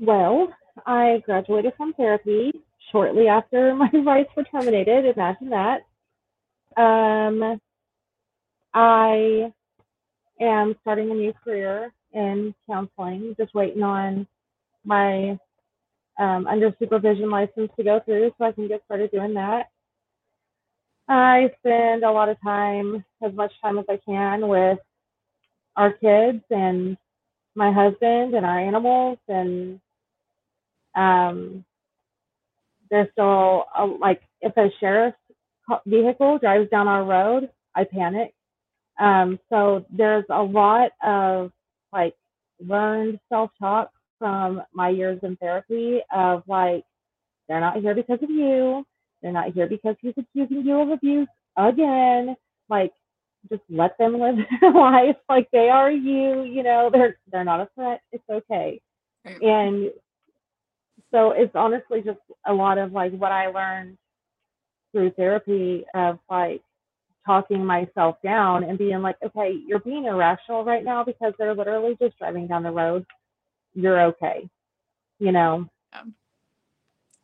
Well, 0.00 0.48
I 0.86 1.22
graduated 1.26 1.74
from 1.76 1.94
therapy 1.94 2.52
shortly 2.92 3.28
after 3.28 3.74
my 3.76 3.90
rights 4.06 4.30
were 4.36 4.44
terminated. 4.44 5.06
Imagine 5.06 5.50
that. 5.50 5.82
Um, 6.80 7.60
I 8.74 9.52
am 10.40 10.74
starting 10.82 11.10
a 11.10 11.14
new 11.14 11.32
career 11.44 11.92
in 12.12 12.54
counseling, 12.68 13.34
just 13.38 13.54
waiting 13.54 13.82
on 13.82 14.26
my 14.84 15.38
um, 16.18 16.46
under 16.46 16.74
supervision 16.78 17.30
license 17.30 17.70
to 17.76 17.84
go 17.84 18.00
through 18.04 18.32
so 18.38 18.44
I 18.44 18.52
can 18.52 18.68
get 18.68 18.82
started 18.84 19.10
doing 19.10 19.34
that. 19.34 19.70
I 21.08 21.50
spend 21.58 22.04
a 22.04 22.10
lot 22.10 22.28
of 22.28 22.40
time, 22.42 23.04
as 23.22 23.34
much 23.34 23.52
time 23.60 23.78
as 23.78 23.84
I 23.88 23.98
can, 24.06 24.48
with 24.48 24.78
our 25.76 25.92
kids 25.92 26.42
and 26.50 26.96
my 27.54 27.72
husband 27.72 28.34
and 28.34 28.46
our 28.46 28.58
animals 28.58 29.18
and 29.28 29.80
um, 30.96 31.64
there's 32.90 33.08
still 33.12 33.64
a, 33.76 33.84
like 33.84 34.22
if 34.40 34.56
a 34.56 34.68
sheriff's 34.80 35.16
vehicle 35.86 36.38
drives 36.38 36.70
down 36.70 36.88
our 36.88 37.04
road, 37.04 37.50
I 37.74 37.84
panic. 37.84 38.34
Um, 38.98 39.38
so 39.50 39.84
there's 39.90 40.24
a 40.30 40.42
lot 40.42 40.90
of 41.04 41.50
like 41.92 42.14
learned 42.60 43.18
self-talk 43.28 43.90
from 44.18 44.62
my 44.72 44.88
years 44.90 45.18
in 45.22 45.36
therapy 45.36 46.00
of 46.14 46.42
like 46.46 46.84
they're 47.48 47.60
not 47.60 47.78
here 47.78 47.94
because 47.94 48.22
of 48.22 48.30
you. 48.30 48.84
They're 49.22 49.32
not 49.32 49.52
here 49.52 49.66
because 49.66 49.96
he's 50.00 50.14
accusing 50.18 50.64
you 50.66 50.80
of 50.80 50.90
abuse 50.90 51.28
again. 51.56 52.36
Like 52.68 52.92
just 53.50 53.62
let 53.68 53.96
them 53.98 54.18
live 54.20 54.36
their 54.60 54.72
life 54.72 55.16
like 55.28 55.48
they 55.52 55.68
are 55.68 55.90
you, 55.90 56.44
you 56.44 56.62
know, 56.62 56.90
they're 56.92 57.18
they're 57.30 57.44
not 57.44 57.60
a 57.60 57.68
threat. 57.74 58.00
It's 58.12 58.24
okay. 58.30 58.80
And 59.24 59.90
so 61.12 61.32
it's 61.32 61.54
honestly 61.54 62.02
just 62.02 62.20
a 62.46 62.52
lot 62.52 62.78
of 62.78 62.92
like 62.92 63.12
what 63.12 63.32
I 63.32 63.48
learned 63.48 63.96
through 64.92 65.10
therapy 65.12 65.84
of 65.94 66.18
like 66.30 66.62
talking 67.26 67.64
myself 67.64 68.16
down 68.22 68.64
and 68.64 68.78
being 68.78 69.02
like, 69.02 69.16
okay, 69.24 69.52
you're 69.66 69.80
being 69.80 70.04
irrational 70.04 70.64
right 70.64 70.84
now 70.84 71.04
because 71.04 71.32
they're 71.38 71.54
literally 71.54 71.96
just 72.00 72.18
driving 72.18 72.46
down 72.46 72.62
the 72.62 72.70
road. 72.70 73.06
You're 73.74 74.00
okay. 74.06 74.48
You 75.18 75.32
know, 75.32 75.68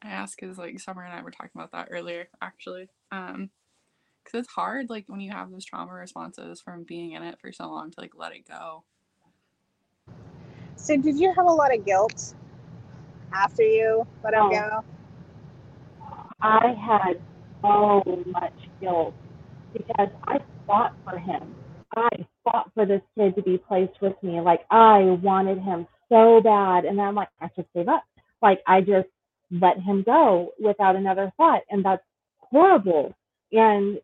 I 0.02 0.08
ask 0.08 0.38
because 0.38 0.58
like 0.58 0.78
Summer 0.80 1.04
and 1.04 1.12
I 1.12 1.22
were 1.22 1.30
talking 1.30 1.52
about 1.54 1.72
that 1.72 1.88
earlier, 1.90 2.28
actually. 2.40 2.88
Um, 3.12 3.50
because 4.24 4.40
it's 4.40 4.52
hard, 4.52 4.90
like 4.90 5.04
when 5.08 5.20
you 5.20 5.30
have 5.30 5.50
those 5.50 5.64
trauma 5.64 5.92
responses 5.92 6.60
from 6.60 6.84
being 6.84 7.12
in 7.12 7.22
it 7.22 7.38
for 7.40 7.52
so 7.52 7.68
long 7.68 7.90
to 7.90 8.00
like 8.00 8.12
let 8.16 8.32
it 8.32 8.46
go. 8.46 8.84
So, 10.76 10.96
did 10.96 11.18
you 11.18 11.32
have 11.34 11.46
a 11.46 11.52
lot 11.52 11.74
of 11.74 11.84
guilt 11.84 12.34
after 13.32 13.62
you 13.62 14.06
let 14.24 14.34
him 14.34 14.42
Oh. 14.42 14.50
go? 14.50 14.84
I 16.42 16.74
had 16.74 17.20
so 17.62 18.02
much 18.32 18.54
guilt 18.80 19.14
because 19.72 20.08
I 20.26 20.38
fought 20.66 20.94
for 21.04 21.18
him. 21.18 21.54
I 21.96 22.08
fought 22.44 22.70
for 22.74 22.86
this 22.86 23.02
kid 23.18 23.34
to 23.36 23.42
be 23.42 23.58
placed 23.58 24.00
with 24.00 24.14
me. 24.22 24.40
Like 24.40 24.60
I 24.70 25.00
wanted 25.22 25.58
him 25.58 25.86
so 26.08 26.40
bad. 26.42 26.84
And 26.84 27.00
I'm 27.00 27.14
like, 27.14 27.28
I 27.40 27.48
just 27.56 27.68
gave 27.74 27.88
up. 27.88 28.04
Like 28.42 28.60
I 28.66 28.80
just 28.80 29.08
let 29.50 29.78
him 29.80 30.02
go 30.04 30.50
without 30.60 30.96
another 30.96 31.32
thought. 31.36 31.62
And 31.70 31.84
that's 31.84 32.02
horrible. 32.38 33.14
And 33.52 34.00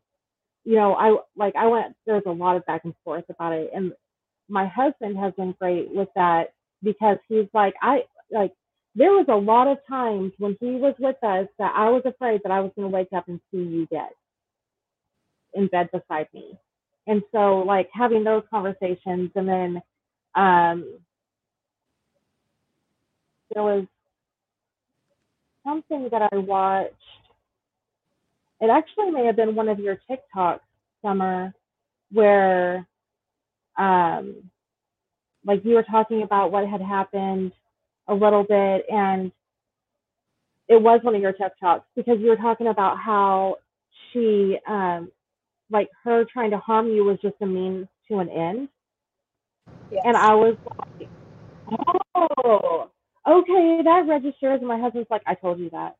you 0.65 0.75
know, 0.75 0.95
I 0.95 1.17
like 1.37 1.55
I 1.57 1.67
went 1.69 1.95
there's 2.07 2.25
a 2.27 2.31
lot 2.33 2.57
of 2.57 2.67
back 2.67 2.83
and 2.85 2.95
forth 3.05 3.25
about 3.29 3.53
it. 3.53 3.71
And 3.75 3.93
my 4.49 4.67
husband 4.67 5.17
has 5.19 5.33
been 5.35 5.55
great 5.61 5.91
with 5.93 6.09
that 6.17 6.53
because 6.83 7.19
he's 7.29 7.47
like, 7.55 7.75
I 7.83 8.01
like 8.31 8.53
there 8.97 9.13
was 9.13 9.27
a 9.29 9.37
lot 9.37 9.69
of 9.69 9.79
times 9.89 10.33
when 10.39 10.57
he 10.61 10.73
was 10.73 10.95
with 10.99 11.23
us 11.23 11.47
that 11.59 11.73
I 11.77 11.91
was 11.91 12.03
afraid 12.05 12.41
that 12.45 12.53
I 12.53 12.61
was 12.61 12.73
going 12.77 12.91
to 12.91 12.95
wake 12.95 13.13
up 13.15 13.29
and 13.29 13.41
see 13.53 13.59
you 13.59 13.87
dead 13.87 14.11
in 15.55 15.69
bed 15.69 15.89
beside 15.93 16.29
me. 16.35 16.59
And 17.07 17.23
so, 17.33 17.59
like, 17.67 17.89
having 17.93 18.25
those 18.25 18.43
conversations, 18.51 19.31
and 19.35 19.49
then 19.49 19.83
um, 20.35 20.99
there 23.55 23.63
was 23.63 23.87
something 25.65 26.09
that 26.11 26.29
I 26.33 26.37
watched. 26.37 26.93
It 28.61 28.71
actually 28.71 29.11
may 29.11 29.27
have 29.27 29.37
been 29.37 29.55
one 29.55 29.69
of 29.69 29.79
your 29.79 29.99
TikToks, 30.11 30.61
Summer, 31.03 31.55
where 32.11 32.87
um, 33.79 34.51
like 35.47 35.65
you 35.65 35.75
were 35.75 35.85
talking 35.85 36.23
about 36.23 36.51
what 36.53 36.69
had 36.69 36.83
happened 36.83 37.53
a 38.09 38.15
little 38.15 38.45
bit 38.45 38.85
and 38.91 39.33
it 40.69 40.81
was 40.81 41.01
one 41.03 41.15
of 41.15 41.23
your 41.23 41.33
TikToks 41.33 41.83
because 41.95 42.19
you 42.21 42.29
were 42.29 42.37
talking 42.37 42.67
about 42.67 42.99
how 42.99 43.57
she 44.13 44.59
um 44.69 45.11
like 45.71 45.89
her 46.05 46.25
trying 46.25 46.51
to 46.51 46.59
harm 46.59 46.89
you 46.89 47.05
was 47.05 47.19
just 47.23 47.37
a 47.41 47.47
means 47.47 47.87
to 48.09 48.19
an 48.19 48.29
end 48.31 48.69
Yes. 49.91 50.03
and 50.05 50.17
I 50.17 50.35
was 50.35 50.57
like 51.01 51.09
oh 52.17 52.91
okay 53.29 53.83
that 53.83 54.05
registers 54.09 54.59
and 54.61 54.69
my 54.69 54.79
husband's 54.79 55.11
like 55.11 55.23
I 55.27 55.35
told 55.35 55.59
you 55.59 55.71
that 55.71 55.97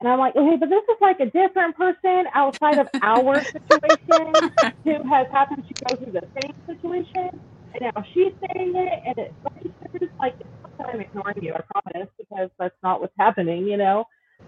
and 0.00 0.08
I'm 0.08 0.18
like 0.18 0.36
okay 0.36 0.56
but 0.56 0.68
this 0.68 0.82
is 0.84 0.96
like 1.00 1.20
a 1.20 1.26
different 1.26 1.76
person 1.76 2.24
outside 2.34 2.78
of 2.78 2.88
our 3.02 3.40
situation 3.52 4.50
who 4.84 4.92
has 5.10 5.26
happened 5.32 5.64
to 5.66 5.74
go 5.88 5.96
through 5.96 6.12
the 6.12 6.28
same 6.40 6.52
situation, 6.66 7.30
and 7.32 7.80
now 7.80 8.04
she's 8.12 8.32
saying 8.54 8.72
it, 8.76 9.00
and 9.06 9.18
it 9.18 9.34
registers 9.54 10.10
like 10.20 10.34
it's 10.38 10.48
not 10.62 10.72
that 10.78 10.94
I'm 10.94 11.00
ignoring 11.00 11.42
you, 11.42 11.54
I 11.54 11.60
promise, 11.72 12.08
because 12.18 12.50
that's 12.58 12.76
not 12.82 13.00
what's 13.00 13.14
happening, 13.18 13.66
you 13.66 13.76
know. 13.76 14.04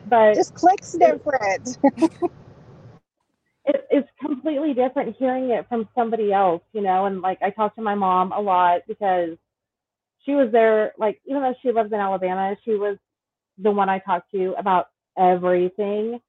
But 0.07 0.35
just 0.35 0.55
clicks 0.55 0.93
different. 0.93 1.79
completely 4.47 4.75
different 4.75 5.17
hearing 5.19 5.51
it 5.51 5.67
from 5.69 5.89
somebody 5.95 6.33
else, 6.33 6.63
you 6.73 6.83
know. 6.83 7.07
And 7.07 7.21
like 7.21 7.39
I 7.43 7.51
talk 7.51 7.75
to 7.77 7.83
my 7.83 7.95
mom 7.97 8.33
a 8.33 8.41
lot 8.41 8.83
because 8.89 9.37
she 10.25 10.33
was 10.33 10.51
there, 10.53 10.93
like 10.99 11.21
even 11.27 11.43
though 11.43 11.55
she 11.63 11.73
lives 11.73 11.93
in 11.93 12.01
Alabama, 12.01 12.57
she 12.65 12.73
was 12.73 12.99
the 13.59 13.71
one 13.71 13.89
I 13.89 13.99
talked 14.01 14.31
to 14.33 14.55
about 14.59 14.89
everything, 15.19 16.21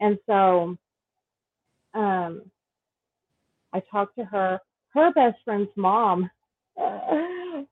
and 0.00 0.18
so 0.26 0.78
um, 1.94 2.42
I 3.72 3.80
talked 3.90 4.16
to 4.16 4.24
her. 4.26 4.60
Her 4.94 5.12
best 5.12 5.38
friend's 5.44 5.70
mom 5.76 6.30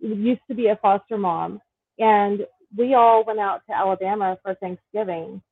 used 0.00 0.42
to 0.48 0.54
be 0.54 0.68
a 0.68 0.76
foster 0.82 1.18
mom, 1.18 1.60
and 1.98 2.46
we 2.76 2.94
all 2.94 3.24
went 3.26 3.40
out 3.40 3.62
to 3.68 3.76
Alabama 3.76 4.38
for 4.42 4.54
Thanksgiving. 4.56 5.42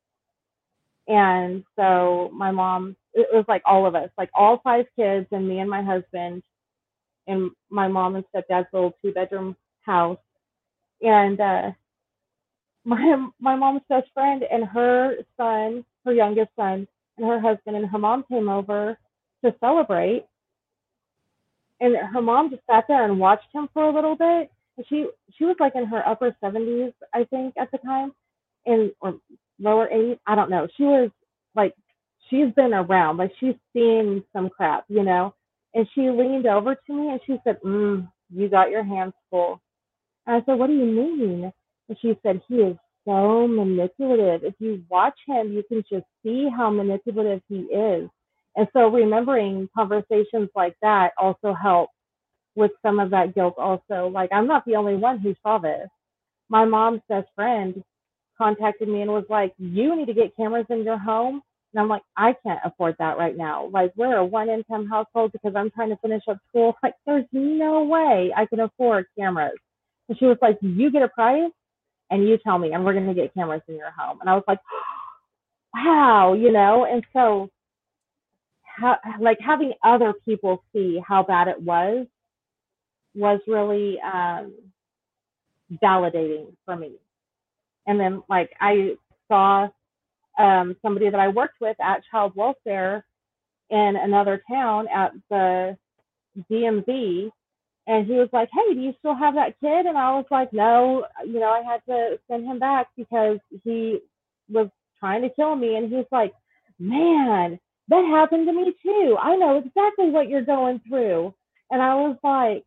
And 1.11 1.65
so 1.77 2.31
my 2.33 2.51
mom, 2.51 2.97
it 3.15 3.27
was 3.33 3.45
like 3.49 3.63
all 3.65 3.87
of 3.87 3.95
us, 3.95 4.11
like 4.17 4.31
all 4.35 4.61
five 4.63 4.87
kids, 4.97 5.27
and 5.33 5.49
me 5.49 5.59
and 5.59 5.69
my 5.69 5.83
husband, 5.83 6.43
and 7.27 7.51
my 7.69 7.87
mom 7.87 8.15
and 8.15 8.25
stepdad's 8.35 8.67
little 8.73 8.93
two 9.03 9.13
bedroom 9.13 9.55
house. 9.81 10.19
And 11.01 11.39
uh, 11.41 11.71
my 12.85 13.27
my 13.39 13.55
mom's 13.55 13.83
best 13.89 14.09
friend 14.13 14.43
and 14.51 14.65
her 14.65 15.15
son, 15.37 15.85
her 16.05 16.13
youngest 16.13 16.51
son, 16.57 16.87
and 17.17 17.27
her 17.27 17.39
husband 17.41 17.77
and 17.77 17.87
her 17.87 17.99
mom 17.99 18.25
came 18.29 18.49
over 18.49 18.97
to 19.45 19.55
celebrate. 19.61 20.25
And 21.81 21.95
her 21.97 22.21
mom 22.21 22.51
just 22.51 22.63
sat 22.69 22.85
there 22.87 23.05
and 23.05 23.19
watched 23.19 23.47
him 23.53 23.69
for 23.73 23.83
a 23.85 23.93
little 23.95 24.15
bit. 24.15 24.51
And 24.77 24.87
she 24.89 25.07
she 25.37 25.45
was 25.45 25.57
like 25.59 25.75
in 25.75 25.85
her 25.85 26.07
upper 26.07 26.35
seventies, 26.43 26.93
I 27.13 27.25
think, 27.25 27.55
at 27.59 27.71
the 27.71 27.79
time, 27.79 28.13
and 28.65 28.91
or 29.01 29.15
lower 29.61 29.89
eighties. 29.91 30.19
I 30.27 30.35
don't 30.35 30.51
know. 30.51 30.67
She 30.77 30.85
was 30.85 31.11
like 31.55 31.75
she's 32.29 32.53
been 32.55 32.73
around, 32.75 33.17
like 33.17 33.33
she's 33.39 33.55
seen 33.73 34.23
some 34.33 34.49
crap, 34.49 34.85
you 34.89 35.03
know. 35.03 35.35
And 35.75 35.87
she 35.95 36.09
leaned 36.11 36.47
over 36.47 36.75
to 36.75 36.93
me 36.93 37.11
and 37.11 37.21
she 37.27 37.37
said, 37.45 37.61
mm, 37.63 38.09
"You 38.31 38.49
got 38.49 38.71
your 38.71 38.83
hands 38.85 39.13
full." 39.31 39.61
And 40.27 40.37
I 40.37 40.45
said, 40.45 40.59
"What 40.59 40.67
do 40.67 40.73
you 40.73 40.85
mean?" 40.85 41.53
And 41.89 41.99
she 42.01 42.17
said, 42.23 42.41
"He 42.47 42.57
is 42.57 42.77
so 43.07 43.47
manipulative. 43.47 44.43
If 44.45 44.55
you 44.59 44.83
watch 44.89 45.19
him, 45.27 45.53
you 45.53 45.63
can 45.69 45.83
just 45.91 46.05
see 46.23 46.49
how 46.49 46.69
manipulative 46.71 47.41
he 47.49 47.61
is." 47.61 48.09
And 48.57 48.67
so 48.73 48.89
remembering 48.89 49.69
conversations 49.75 50.49
like 50.55 50.75
that 50.81 51.13
also 51.17 51.53
helps 51.53 51.93
with 52.55 52.71
some 52.83 52.99
of 52.99 53.11
that 53.11 53.35
guilt 53.35 53.55
also. 53.57 54.09
Like 54.13 54.31
I'm 54.33 54.47
not 54.47 54.65
the 54.65 54.77
only 54.77 54.95
one 54.97 55.19
who 55.19 55.35
saw 55.43 55.59
this. 55.59 55.89
My 56.49 56.65
mom's 56.65 57.01
best 57.09 57.29
friend 57.35 57.83
contacted 58.41 58.87
me 58.87 59.01
and 59.01 59.11
was 59.11 59.25
like, 59.29 59.53
You 59.57 59.95
need 59.95 60.07
to 60.07 60.13
get 60.13 60.35
cameras 60.35 60.65
in 60.69 60.83
your 60.83 60.97
home. 60.97 61.41
And 61.73 61.81
I'm 61.81 61.87
like, 61.87 62.01
I 62.17 62.35
can't 62.45 62.59
afford 62.65 62.95
that 62.99 63.17
right 63.17 63.37
now. 63.37 63.69
Like 63.71 63.93
we're 63.95 64.17
a 64.17 64.25
one 64.25 64.49
income 64.49 64.87
household 64.87 65.31
because 65.31 65.53
I'm 65.55 65.71
trying 65.71 65.89
to 65.89 65.97
finish 65.97 66.23
up 66.29 66.37
school. 66.49 66.75
Like 66.83 66.95
there's 67.05 67.25
no 67.31 67.83
way 67.83 68.31
I 68.35 68.45
can 68.45 68.59
afford 68.59 69.05
cameras. 69.17 69.57
And 70.09 70.17
she 70.17 70.25
was 70.25 70.37
like, 70.41 70.57
You 70.61 70.91
get 70.91 71.03
a 71.03 71.07
price 71.09 71.51
and 72.09 72.27
you 72.27 72.37
tell 72.43 72.57
me 72.57 72.73
and 72.73 72.83
we're 72.83 72.93
gonna 72.93 73.13
get 73.13 73.33
cameras 73.33 73.61
in 73.67 73.75
your 73.75 73.91
home. 73.91 74.19
And 74.21 74.29
I 74.29 74.35
was 74.35 74.43
like, 74.47 74.59
Wow, 75.73 76.33
you 76.33 76.51
know, 76.51 76.85
and 76.85 77.05
so 77.13 77.49
how, 78.63 78.97
like 79.19 79.37
having 79.39 79.73
other 79.83 80.13
people 80.25 80.63
see 80.73 80.99
how 81.05 81.23
bad 81.23 81.47
it 81.47 81.61
was 81.61 82.07
was 83.13 83.39
really 83.47 83.99
um, 84.01 84.53
validating 85.83 86.47
for 86.65 86.75
me. 86.75 86.93
And 87.87 87.99
then 87.99 88.23
like 88.29 88.51
I 88.61 88.95
saw 89.29 89.69
um, 90.37 90.75
somebody 90.81 91.09
that 91.09 91.19
I 91.19 91.29
worked 91.29 91.61
with 91.61 91.77
at 91.81 92.03
child 92.11 92.33
welfare 92.35 93.05
in 93.69 93.95
another 94.01 94.41
town 94.49 94.87
at 94.93 95.11
the 95.29 95.77
DMV, 96.51 97.31
and 97.87 98.07
he 98.07 98.13
was 98.13 98.29
like, 98.33 98.49
"Hey, 98.53 98.73
do 98.75 98.81
you 98.81 98.93
still 98.99 99.15
have 99.15 99.35
that 99.35 99.59
kid?" 99.59 99.85
And 99.85 99.97
I 99.97 100.15
was 100.15 100.25
like, 100.31 100.53
"No, 100.53 101.05
you 101.25 101.39
know, 101.39 101.49
I 101.51 101.61
had 101.63 101.83
to 101.87 102.19
send 102.29 102.45
him 102.45 102.59
back 102.59 102.87
because 102.97 103.39
he 103.63 103.99
was 104.49 104.69
trying 104.99 105.21
to 105.23 105.29
kill 105.29 105.55
me." 105.55 105.75
And 105.77 105.91
he's 105.93 106.05
like, 106.11 106.33
"Man, 106.79 107.59
that 107.89 108.05
happened 108.05 108.47
to 108.47 108.53
me 108.53 108.73
too. 108.83 109.17
I 109.19 109.35
know 109.35 109.57
exactly 109.57 110.09
what 110.11 110.29
you're 110.29 110.43
going 110.43 110.79
through." 110.87 111.33
And 111.71 111.81
I 111.81 111.95
was 111.95 112.17
like, 112.23 112.65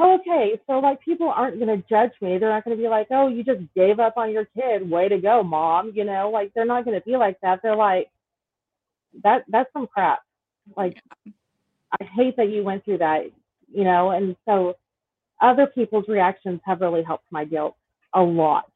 okay, 0.00 0.60
so 0.66 0.78
like 0.78 1.00
people 1.00 1.28
aren't 1.28 1.58
going 1.58 1.76
to 1.76 1.88
judge 1.88 2.12
me. 2.20 2.38
They're 2.38 2.50
not 2.50 2.64
going 2.64 2.76
to 2.76 2.82
be 2.82 2.88
like, 2.88 3.08
oh, 3.10 3.28
you 3.28 3.44
just 3.44 3.62
gave 3.74 4.00
up 4.00 4.16
on 4.16 4.32
your 4.32 4.44
kid. 4.44 4.88
Way 4.88 5.08
to 5.08 5.18
go, 5.18 5.42
mom. 5.42 5.92
You 5.94 6.04
know, 6.04 6.30
like 6.30 6.52
they're 6.54 6.66
not 6.66 6.84
going 6.84 6.98
to 6.98 7.04
be 7.04 7.16
like 7.16 7.38
that. 7.42 7.60
They're 7.62 7.76
like, 7.76 8.08
that 9.22 9.44
that's 9.48 9.72
some 9.72 9.86
crap. 9.86 10.20
Like, 10.76 10.98
I 12.00 12.04
hate 12.04 12.36
that 12.36 12.50
you 12.50 12.62
went 12.62 12.84
through 12.84 12.98
that. 12.98 13.30
You 13.72 13.84
know, 13.84 14.10
and 14.10 14.36
so 14.46 14.76
other 15.40 15.66
people's 15.66 16.08
reactions 16.08 16.60
have 16.64 16.80
really 16.80 17.02
helped 17.02 17.26
my 17.30 17.44
guilt 17.44 17.76
a 18.14 18.22
lot. 18.22 18.70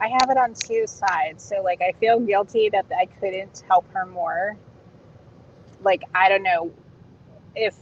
I 0.00 0.08
have 0.08 0.30
it 0.30 0.36
on 0.36 0.54
two 0.54 0.86
sides. 0.86 1.42
So 1.44 1.62
like 1.62 1.80
I 1.82 1.92
feel 1.98 2.20
guilty 2.20 2.70
that 2.70 2.86
I 2.96 3.06
couldn't 3.06 3.64
help 3.68 3.86
her 3.92 4.06
more. 4.06 4.56
Like 5.82 6.02
I 6.14 6.28
don't 6.28 6.42
know 6.42 6.72
if 7.54 7.74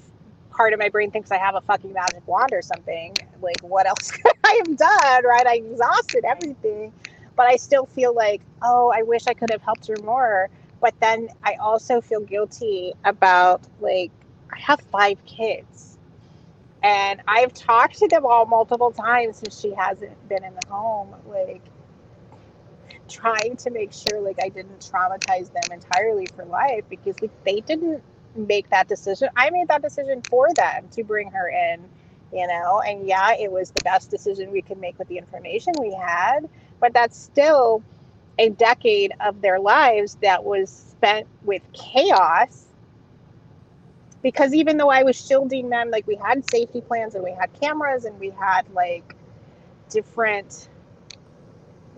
part 0.56 0.72
of 0.72 0.78
my 0.78 0.88
brain 0.88 1.10
thinks 1.10 1.30
I 1.30 1.38
have 1.38 1.54
a 1.54 1.60
fucking 1.60 1.92
magic 1.92 2.26
wand 2.26 2.50
or 2.52 2.62
something. 2.62 3.14
Like 3.42 3.60
what 3.60 3.86
else 3.86 4.10
could 4.12 4.32
I 4.42 4.60
have 4.66 4.76
done? 4.76 5.24
Right? 5.24 5.46
I 5.46 5.56
exhausted 5.56 6.24
everything. 6.24 6.92
But 7.36 7.46
I 7.46 7.56
still 7.56 7.84
feel 7.84 8.14
like, 8.14 8.40
oh, 8.62 8.90
I 8.94 9.02
wish 9.02 9.26
I 9.26 9.34
could 9.34 9.50
have 9.50 9.62
helped 9.62 9.86
her 9.88 9.96
more. 10.02 10.48
But 10.80 10.94
then 11.00 11.28
I 11.44 11.54
also 11.54 12.00
feel 12.00 12.20
guilty 12.20 12.94
about 13.04 13.62
like 13.80 14.10
I 14.52 14.58
have 14.58 14.80
five 14.80 15.24
kids. 15.26 15.98
And 16.82 17.20
I've 17.26 17.52
talked 17.52 17.98
to 17.98 18.08
them 18.08 18.24
all 18.24 18.46
multiple 18.46 18.92
times 18.92 19.38
since 19.38 19.60
she 19.60 19.74
hasn't 19.74 20.28
been 20.28 20.44
in 20.44 20.54
the 20.54 20.66
home. 20.68 21.14
Like 21.26 21.62
trying 23.08 23.56
to 23.56 23.70
make 23.70 23.92
sure 23.92 24.20
like 24.20 24.38
I 24.42 24.48
didn't 24.48 24.80
traumatize 24.80 25.52
them 25.52 25.72
entirely 25.72 26.26
for 26.34 26.44
life 26.44 26.84
because 26.88 27.20
like 27.20 27.30
they 27.44 27.60
didn't 27.60 28.02
make 28.38 28.70
that 28.70 28.88
decision. 28.88 29.28
I 29.36 29.50
made 29.50 29.68
that 29.68 29.82
decision 29.82 30.22
for 30.22 30.52
them 30.54 30.88
to 30.92 31.04
bring 31.04 31.30
her 31.30 31.48
in, 31.48 31.80
you 32.32 32.46
know. 32.46 32.80
And 32.80 33.06
yeah, 33.06 33.34
it 33.38 33.50
was 33.50 33.70
the 33.70 33.80
best 33.80 34.10
decision 34.10 34.50
we 34.50 34.62
could 34.62 34.78
make 34.78 34.98
with 34.98 35.08
the 35.08 35.18
information 35.18 35.74
we 35.80 35.92
had, 35.94 36.48
but 36.80 36.92
that's 36.92 37.18
still 37.18 37.82
a 38.38 38.50
decade 38.50 39.12
of 39.20 39.40
their 39.40 39.58
lives 39.58 40.16
that 40.22 40.44
was 40.44 40.70
spent 40.70 41.26
with 41.44 41.62
chaos. 41.72 42.66
Because 44.22 44.54
even 44.54 44.76
though 44.76 44.90
I 44.90 45.04
was 45.04 45.16
shielding 45.16 45.68
them, 45.70 45.90
like 45.90 46.06
we 46.06 46.16
had 46.16 46.48
safety 46.50 46.80
plans 46.80 47.14
and 47.14 47.22
we 47.24 47.32
had 47.32 47.52
cameras 47.60 48.04
and 48.04 48.18
we 48.18 48.30
had 48.30 48.68
like 48.74 49.14
different 49.90 50.68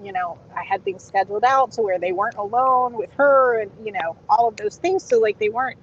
you 0.02 0.12
know, 0.12 0.38
I 0.56 0.64
had 0.64 0.84
things 0.84 1.02
scheduled 1.02 1.44
out 1.44 1.72
to 1.72 1.82
where 1.82 1.98
they 1.98 2.12
weren't 2.12 2.36
alone 2.36 2.94
with 2.94 3.12
her 3.14 3.60
and, 3.60 3.70
you 3.84 3.92
know, 3.92 4.16
all 4.28 4.48
of 4.48 4.56
those 4.56 4.76
things. 4.76 5.02
So, 5.04 5.18
like, 5.18 5.38
they 5.38 5.48
weren't 5.48 5.78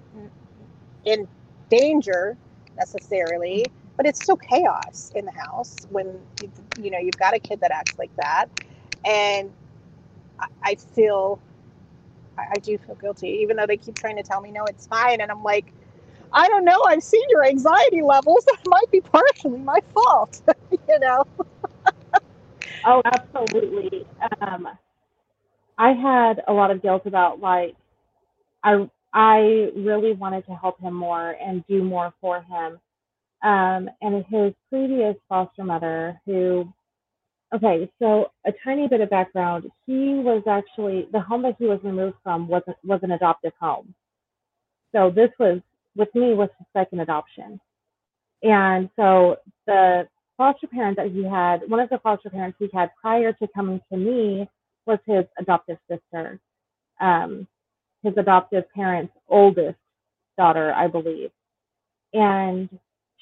in 1.06 1.28
danger 1.70 2.38
necessarily, 2.78 3.66
but 3.98 4.06
it's 4.06 4.22
still 4.22 4.36
chaos 4.36 5.12
in 5.16 5.26
the 5.26 5.32
house 5.32 5.88
when, 5.90 6.20
you, 6.82 6.92
know, 6.92 7.00
you've 7.00 7.18
got 7.18 7.34
a 7.34 7.40
kid 7.40 7.62
that 7.62 7.72
acts 7.72 7.98
like 7.98 8.14
that. 8.18 8.48
And 9.06 9.52
I, 10.40 10.48
I 10.64 10.76
feel, 10.76 11.40
I, 12.38 12.46
I 12.56 12.60
do 12.60 12.78
feel 12.78 12.96
guilty, 12.96 13.30
even 13.42 13.56
though 13.56 13.68
they 13.68 13.78
keep 13.78 13.96
trying 13.96 14.18
to 14.18 14.24
tell 14.24 14.42
me, 14.42 14.52
no, 14.52 14.66
it's 14.66 14.88
fine. 14.88 15.22
And 15.22 15.32
I'm 15.32 15.44
like, 15.44 15.72
I 16.34 16.48
don't 16.50 16.66
know. 16.66 16.84
I've 16.88 17.04
seen 17.04 17.24
your 17.30 17.46
anxiety 17.46 18.02
levels. 18.02 18.46
That 18.56 18.60
might 18.66 18.92
be 18.92 19.02
partially 19.02 19.60
my 19.60 19.80
fault, 19.94 20.42
you 20.72 21.00
know? 21.00 21.26
Oh, 22.88 23.02
absolutely. 23.04 24.06
Um, 24.42 24.68
I 25.78 25.92
had 25.92 26.44
a 26.48 26.54
lot 26.54 26.70
of 26.70 26.82
guilt 26.82 27.08
about 27.08 27.40
like 27.40 27.76
I 28.64 28.88
I 29.16 29.70
really 29.78 30.12
wanted 30.14 30.46
to 30.48 30.56
help 30.56 30.80
him 30.82 30.94
more 30.94 31.38
and 31.42 31.66
do 31.68 31.82
more 31.84 32.14
for 32.20 32.42
him. 32.42 32.80
Um, 33.44 33.90
and 34.02 34.26
his 34.30 34.54
previous 34.70 35.16
foster 35.30 35.64
mother, 35.64 36.20
who, 36.26 36.68
okay, 37.56 37.90
so 38.00 38.32
a 38.46 38.52
tiny 38.64 38.88
bit 38.90 39.02
of 39.02 39.10
background. 39.10 39.72
He 39.88 40.16
was 40.16 40.44
actually 40.50 41.08
the 41.14 41.22
home 41.22 41.44
that 41.44 41.56
he 41.58 41.66
was 41.66 41.80
removed 41.84 42.18
from 42.24 42.48
was 42.50 42.64
was 42.84 43.00
an 43.04 43.12
adoptive 43.12 43.54
home. 43.60 43.96
So 44.94 45.12
this 45.12 45.30
was 45.40 45.62
with 45.96 46.14
me 46.14 46.34
was 46.34 46.50
his 46.58 46.68
second 46.76 47.00
adoption. 47.00 47.60
And 48.44 48.90
so 48.98 49.38
the 49.66 50.08
foster 50.38 50.68
parent 50.68 50.98
that 50.98 51.12
he 51.12 51.24
had, 51.24 51.62
one 51.70 51.80
of 51.80 51.90
the 51.90 52.00
foster 52.00 52.30
parents 52.30 52.58
he 52.60 52.70
had 52.74 52.92
prior 53.02 53.32
to 53.34 53.48
coming 53.56 53.80
to 53.92 53.98
me 53.98 54.50
was 54.86 55.00
his 55.06 55.26
adoptive 55.40 55.78
sister, 55.90 56.40
um, 57.00 57.48
his 58.06 58.16
adoptive 58.18 58.66
parent's 58.76 59.14
oldest 59.30 59.80
daughter, 60.38 60.74
I 60.74 60.88
believe. 60.88 61.32
And 62.14 62.70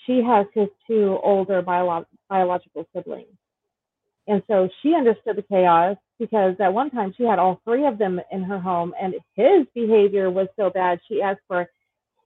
she 0.06 0.22
has 0.24 0.48
his 0.54 0.70
two 0.88 1.20
older 1.24 1.62
bio- 1.62 2.06
biological 2.30 2.88
siblings. 2.96 3.28
And 4.28 4.44
so 4.48 4.70
she 4.82 4.96
understood 4.96 5.38
the 5.38 5.44
chaos 5.44 5.98
because 6.20 6.56
at 6.60 6.74
one 6.74 6.92
time 6.92 7.14
she 7.18 7.24
had 7.26 7.40
all 7.40 7.62
three 7.66 7.88
of 7.88 7.98
them 8.00 8.22
in 8.32 8.44
her 8.44 8.60
home, 8.60 8.94
and 9.02 9.16
his 9.36 9.68
behavior 9.76 10.32
was 10.32 10.48
so 10.58 10.70
bad, 10.70 11.00
she 11.10 11.22
asked 11.22 11.42
for 11.48 11.68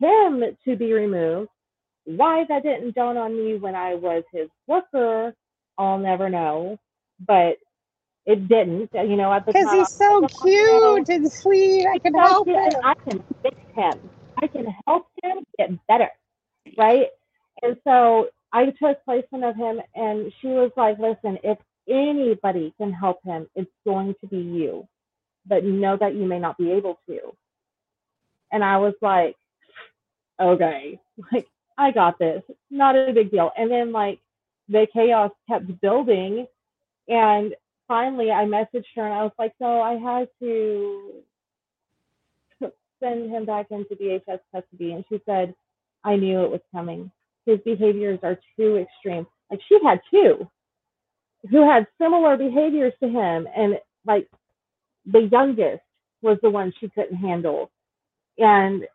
him 0.01 0.43
to 0.65 0.75
be 0.77 0.93
removed 0.93 1.49
why 2.05 2.45
that 2.49 2.63
didn't 2.63 2.95
dawn 2.95 3.17
on 3.17 3.35
me 3.37 3.57
when 3.59 3.75
I 3.75 3.95
was 3.95 4.23
his 4.33 4.49
worker, 4.67 5.33
I'll 5.77 5.99
never 5.99 6.29
know. 6.29 6.79
But 7.25 7.57
it 8.27 8.49
didn't, 8.49 8.93
uh, 8.93 9.03
you 9.03 9.15
know, 9.15 9.41
Because 9.45 9.71
he's 9.71 9.89
so 9.89 10.21
oh, 10.21 10.27
cute 10.43 11.09
and 11.09 11.31
sweet. 11.31 11.87
I 11.87 11.97
can 11.97 12.13
help 12.13 12.45
him. 12.45 12.71
I 12.83 12.93
can 12.93 13.23
fix 13.41 13.55
him. 13.73 14.09
I 14.43 14.47
can 14.47 14.67
help 14.85 15.07
him 15.23 15.45
get 15.57 15.87
better. 15.87 16.09
Right. 16.77 17.07
And 17.63 17.77
so 17.85 18.27
I 18.51 18.65
took 18.65 19.03
placement 19.05 19.45
of 19.45 19.55
him 19.55 19.79
and 19.95 20.33
she 20.41 20.47
was 20.47 20.71
like, 20.75 20.99
listen, 20.99 21.39
if 21.41 21.57
anybody 21.87 22.73
can 22.77 22.91
help 22.91 23.23
him, 23.23 23.47
it's 23.55 23.71
going 23.85 24.13
to 24.19 24.27
be 24.27 24.39
you. 24.39 24.85
But 25.45 25.63
know 25.63 25.95
that 25.95 26.13
you 26.13 26.25
may 26.25 26.39
not 26.39 26.57
be 26.57 26.71
able 26.71 26.99
to. 27.07 27.19
And 28.51 28.61
I 28.61 28.77
was 28.77 28.93
like, 29.01 29.35
okay. 30.39 30.99
Like 31.31 31.47
I 31.77 31.91
got 31.91 32.19
this. 32.19 32.43
Not 32.69 32.95
a 32.95 33.11
big 33.13 33.31
deal. 33.31 33.51
And 33.57 33.71
then 33.71 33.91
like 33.91 34.19
the 34.67 34.85
chaos 34.93 35.31
kept 35.49 35.79
building 35.81 36.45
and 37.07 37.55
finally 37.87 38.31
I 38.31 38.45
messaged 38.45 38.85
her 38.95 39.05
and 39.05 39.13
I 39.13 39.23
was 39.23 39.33
like, 39.39 39.53
so 39.59 39.81
I 39.81 39.93
had 39.95 40.29
to 40.41 41.13
send 43.01 43.29
him 43.31 43.45
back 43.45 43.67
into 43.71 43.95
DHS 43.95 44.39
custody 44.53 44.93
and 44.93 45.05
she 45.09 45.21
said, 45.25 45.53
I 46.03 46.15
knew 46.15 46.43
it 46.43 46.51
was 46.51 46.61
coming. 46.73 47.11
His 47.45 47.59
behaviors 47.65 48.19
are 48.23 48.39
too 48.57 48.77
extreme. 48.77 49.27
Like 49.51 49.61
she 49.69 49.79
had 49.83 50.01
two 50.11 50.49
who 51.51 51.69
had 51.69 51.87
similar 52.01 52.37
behaviors 52.37 52.93
to 53.01 53.09
him 53.09 53.47
and 53.55 53.79
like 54.05 54.27
the 55.05 55.29
youngest 55.31 55.83
was 56.21 56.37
the 56.41 56.49
one 56.49 56.73
she 56.79 56.89
couldn't 56.89 57.17
handle. 57.17 57.71
And 58.37 58.85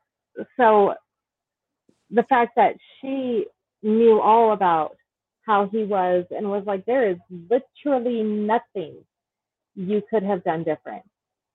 so 0.57 0.95
the 2.11 2.25
fact 2.25 2.55
that 2.57 2.77
she 3.01 3.47
knew 3.83 4.21
all 4.21 4.53
about 4.53 4.97
how 5.45 5.69
he 5.71 5.85
was 5.85 6.25
and 6.31 6.49
was 6.49 6.65
like, 6.67 6.85
there 6.87 7.11
is 7.11 7.19
literally 7.51 8.23
nothing 8.23 8.95
you 9.75 10.03
could 10.11 10.23
have 10.23 10.45
done 10.45 10.65
different. 10.65 11.03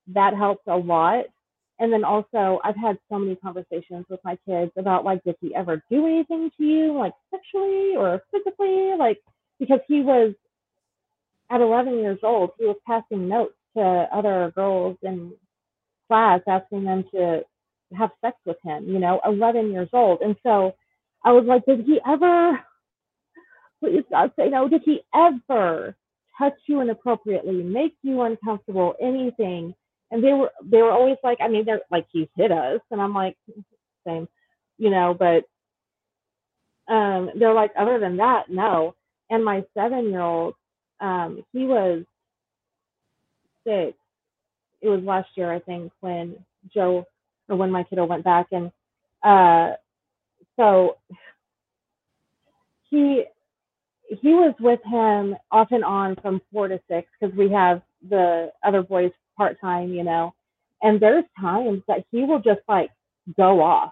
That 0.08 0.36
helped 0.36 0.68
a 0.68 0.76
lot. 0.76 1.26
And 1.80 1.94
then 1.94 2.04
also, 2.04 2.60
I've 2.64 2.76
had 2.76 2.98
so 3.10 3.20
many 3.20 3.36
conversations 3.36 4.06
with 4.10 4.20
my 4.24 4.38
kids 4.48 4.72
about 4.78 5.06
like, 5.06 5.24
did 5.24 5.36
he 5.40 5.54
ever 5.54 5.84
do 5.92 6.08
anything 6.08 6.50
to 6.58 6.64
you, 6.64 6.98
like 6.98 7.14
sexually 7.30 7.96
or 7.96 8.22
physically? 8.32 8.94
Like, 8.98 9.20
because 9.60 9.80
he 9.88 10.02
was 10.02 10.34
at 11.52 11.62
11 11.62 12.00
years 12.00 12.20
old, 12.24 12.52
he 12.58 12.66
was 12.66 12.78
passing 12.86 13.28
notes 13.28 13.54
to 13.76 14.08
other 14.12 14.52
girls 14.56 14.98
in 15.04 15.34
class 16.08 16.42
asking 16.48 16.84
them 16.84 17.04
to 17.14 17.44
have 17.96 18.10
sex 18.22 18.36
with 18.46 18.58
him, 18.64 18.88
you 18.88 19.00
know, 19.00 19.22
11 19.26 19.72
years 19.72 19.90
old. 19.94 20.22
And 20.22 20.36
so 20.44 20.76
I 21.24 21.32
was 21.32 21.46
like, 21.46 21.66
did 21.66 21.86
he 21.86 22.00
ever, 22.08 22.60
please 23.80 24.04
God 24.12 24.32
say 24.38 24.50
no, 24.50 24.68
did 24.70 24.84
he 24.86 25.02
ever 25.16 25.96
touch 26.40 26.54
you 26.68 26.82
inappropriately, 26.82 27.64
make 27.64 27.96
you 28.04 28.22
uncomfortable, 28.24 28.96
anything? 29.02 29.76
And 30.12 30.24
they 30.24 30.34
were, 30.34 30.52
they 30.64 30.82
were 30.82 30.92
always 30.92 31.18
like, 31.24 31.40
I 31.42 31.48
mean, 31.50 31.66
they're 31.66 31.82
like, 31.92 32.08
he's 32.12 32.28
hit 32.36 32.52
us. 32.52 32.82
And 32.92 33.02
I'm 33.02 33.14
like, 33.14 33.38
same, 34.08 34.28
you 34.78 34.90
know, 34.90 35.16
but 35.18 35.46
um, 36.94 37.32
they're 37.38 37.54
like, 37.54 37.72
other 37.78 38.00
than 38.00 38.18
that, 38.18 38.50
no. 38.50 38.96
And 39.30 39.44
my 39.44 39.64
seven 39.76 40.10
year 40.12 40.22
old, 40.22 40.56
um, 41.02 41.44
he 41.54 41.66
was 41.66 42.04
six. 43.66 43.98
It 44.82 44.90
was 44.90 45.04
last 45.04 45.30
year, 45.36 45.52
I 45.52 45.60
think, 45.60 45.92
when 46.02 46.38
Joe 46.74 47.06
or 47.50 47.56
when 47.56 47.72
my 47.72 47.84
kiddo 47.84 48.06
went 48.06 48.24
back 48.24 48.48
and 48.52 48.72
uh 49.24 49.74
so 50.58 50.98
he 52.90 53.26
he 54.28 54.34
was 54.36 54.56
with 54.60 54.82
him 54.86 55.36
off 55.52 55.70
and 55.72 55.86
on 55.86 56.18
from 56.22 56.42
four 56.54 56.68
to 56.70 56.80
six 56.92 57.10
because 57.20 57.36
we 57.38 57.52
have 57.52 57.82
the 58.10 58.52
other 58.66 58.84
boys 58.84 59.12
part 59.38 59.60
time, 59.62 59.94
you 59.94 60.04
know. 60.04 60.34
And 60.84 61.00
there's 61.02 61.26
times 61.42 61.84
that 61.88 62.06
he 62.12 62.24
will 62.26 62.40
just 62.42 62.62
like 62.70 62.92
go 63.38 63.62
off. 63.64 63.92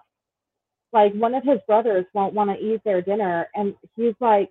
like 0.92 1.12
one 1.14 1.34
of 1.34 1.44
his 1.44 1.58
brothers 1.66 2.06
won't 2.14 2.34
want 2.34 2.50
to 2.50 2.64
eat 2.66 2.82
their 2.84 3.02
dinner 3.02 3.48
and 3.54 3.74
he's 3.96 4.14
like 4.20 4.50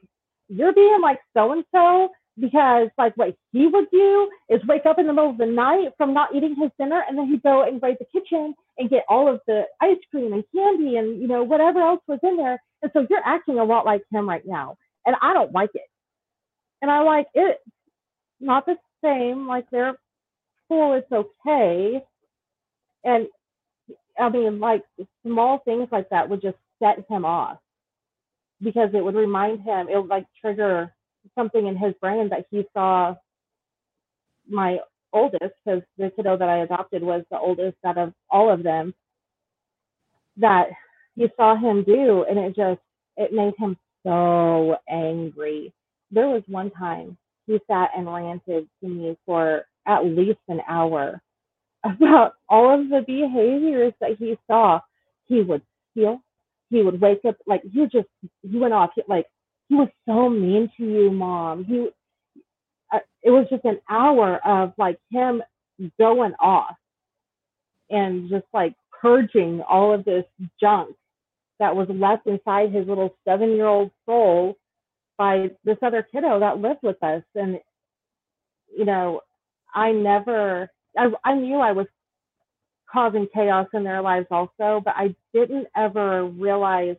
you're 0.50 0.74
being 0.74 1.02
like 1.02 1.20
so 1.36 1.52
and 1.54 1.66
so 1.74 2.10
because 2.40 2.90
like 2.98 3.18
what 3.18 3.36
he 3.54 3.68
would 3.68 3.88
do 3.92 4.30
is 4.50 4.62
wake 4.68 4.86
up 4.86 5.00
in 5.00 5.08
the 5.08 5.14
middle 5.14 5.32
of 5.32 5.38
the 5.40 5.48
night 5.48 5.90
from 5.98 6.14
not 6.14 6.36
eating 6.36 6.56
his 6.56 6.72
dinner 6.80 7.04
and 7.10 7.18
then 7.18 7.28
he'd 7.28 7.44
go 7.44 7.64
and 7.64 7.82
raid 7.82 7.98
the 8.00 8.06
kitchen 8.20 8.54
and 8.78 8.90
get 8.90 9.04
all 9.10 9.28
of 9.34 9.42
the 9.48 9.64
ice 9.82 9.98
cream 10.12 10.34
and 10.34 10.44
candy 10.56 10.98
and 10.98 11.22
you 11.22 11.28
know 11.28 11.44
whatever 11.44 11.82
else 11.82 12.02
was 12.08 12.20
in 12.24 12.38
there 12.38 12.62
and 12.84 12.92
so 12.94 13.06
you're 13.10 13.26
acting 13.26 13.60
a 13.60 13.66
lot 13.66 13.86
like 13.86 14.04
him 14.14 14.30
right 14.30 14.46
now 14.48 14.78
and 15.06 15.16
i 15.22 15.34
don't 15.34 15.54
like 15.54 15.72
it. 15.76 15.90
And 16.82 16.92
i 16.92 17.02
like 17.02 17.28
it 17.36 17.60
not 18.42 18.66
the 18.66 18.78
same 19.04 19.48
like 19.48 19.66
they're 19.72 19.98
cool 20.70 20.94
it's 20.96 21.12
okay. 21.12 22.04
And 23.06 23.28
i 24.20 24.30
mean 24.30 24.60
like 24.60 24.84
small 25.26 25.60
things 25.66 25.90
like 25.92 26.10
that 26.10 26.30
would 26.30 26.42
just 26.42 26.58
set 26.84 27.06
him 27.10 27.26
off 27.26 27.58
because 28.62 28.90
it 28.94 29.04
would 29.04 29.16
remind 29.16 29.62
him 29.62 29.90
it 29.90 29.98
would 29.98 30.10
like 30.10 30.26
trigger 30.42 30.94
something 31.36 31.68
in 31.68 31.78
his 31.78 31.94
brain 32.02 32.30
that 32.30 32.46
he 32.52 32.64
saw 32.74 33.16
my 34.50 34.80
oldest, 35.14 35.56
because 35.66 35.84
the 35.98 36.12
kiddo 36.16 36.38
that 36.38 36.50
I 36.50 36.60
adopted 36.60 37.04
was 37.04 37.24
the 37.32 37.40
oldest 37.40 37.78
out 37.86 37.98
of 37.98 38.14
all 38.30 38.52
of 38.52 38.64
them, 38.64 38.94
that 40.38 40.70
he 41.16 41.28
saw 41.38 41.56
him 41.56 41.84
do, 41.84 42.26
and 42.30 42.40
it 42.40 42.56
just 42.56 42.82
it 43.18 43.34
made 43.34 43.54
him 43.60 43.78
so 44.06 44.78
angry. 44.90 45.74
There 46.12 46.30
was 46.30 46.44
one 46.48 46.72
time 46.72 47.18
he 47.48 47.60
sat 47.72 47.92
and 47.98 48.14
ranted 48.14 48.70
to 48.84 48.90
me 48.90 49.18
for 49.28 49.66
at 49.88 50.06
least 50.06 50.40
an 50.50 50.62
hour 50.70 51.22
about 51.86 52.34
all 52.50 52.80
of 52.82 52.90
the 52.90 53.04
behaviors 53.08 53.94
that 54.02 54.18
he 54.20 54.38
saw. 54.48 54.82
He 55.28 55.42
would 55.42 55.64
steal. 55.92 56.22
He 56.72 56.84
would 56.84 57.02
wake 57.02 57.26
up 57.28 57.38
like 57.48 57.64
he 57.64 57.84
just 57.86 58.10
he 58.44 58.60
went 58.60 58.74
off 58.76 58.92
He, 58.96 59.04
like 59.10 59.28
he 59.70 59.76
was 59.76 59.90
so 60.08 60.30
mean 60.30 60.72
to 60.78 60.84
you, 60.86 61.12
mom. 61.12 61.66
He, 61.66 61.90
uh, 62.94 63.00
it 63.24 63.32
was 63.32 63.48
just 63.50 63.66
an 63.66 63.80
hour 63.90 64.40
of 64.46 64.74
like 64.78 65.00
him 65.12 65.44
going 66.00 66.34
off 66.42 66.76
and 67.92 68.30
just 68.30 68.46
like 68.54 68.76
purging 69.02 69.62
all 69.62 69.94
of 69.94 70.06
this 70.06 70.26
junk 70.62 70.96
that 71.60 71.76
was 71.76 71.88
left 71.90 72.28
inside 72.28 72.72
his 72.72 72.88
little 72.88 73.16
seven 73.28 73.52
year 73.52 73.68
old 73.68 73.92
soul 74.06 74.58
by 75.18 75.52
this 75.64 75.78
other 75.82 76.06
kiddo 76.12 76.40
that 76.40 76.60
lived 76.60 76.82
with 76.84 77.02
us. 77.04 77.24
And, 77.36 77.60
you 78.78 78.86
know, 78.86 79.22
I 79.74 79.92
never, 79.92 80.70
I, 80.98 81.08
I 81.24 81.36
knew 81.36 81.58
I 81.58 81.72
was 81.72 81.88
causing 82.92 83.28
chaos 83.34 83.68
in 83.74 83.84
their 83.84 84.02
lives 84.02 84.28
also, 84.32 84.82
but 84.84 84.94
I 84.96 85.16
didn't 85.34 85.68
ever 85.76 86.26
realize 86.26 86.98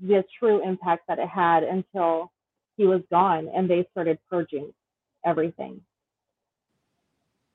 the 0.00 0.24
true 0.38 0.62
impact 0.66 1.04
that 1.08 1.18
it 1.18 1.28
had 1.28 1.62
until 1.62 2.32
he 2.76 2.86
was 2.86 3.02
gone 3.10 3.48
and 3.54 3.68
they 3.68 3.86
started 3.92 4.18
purging 4.30 4.72
everything. 5.24 5.80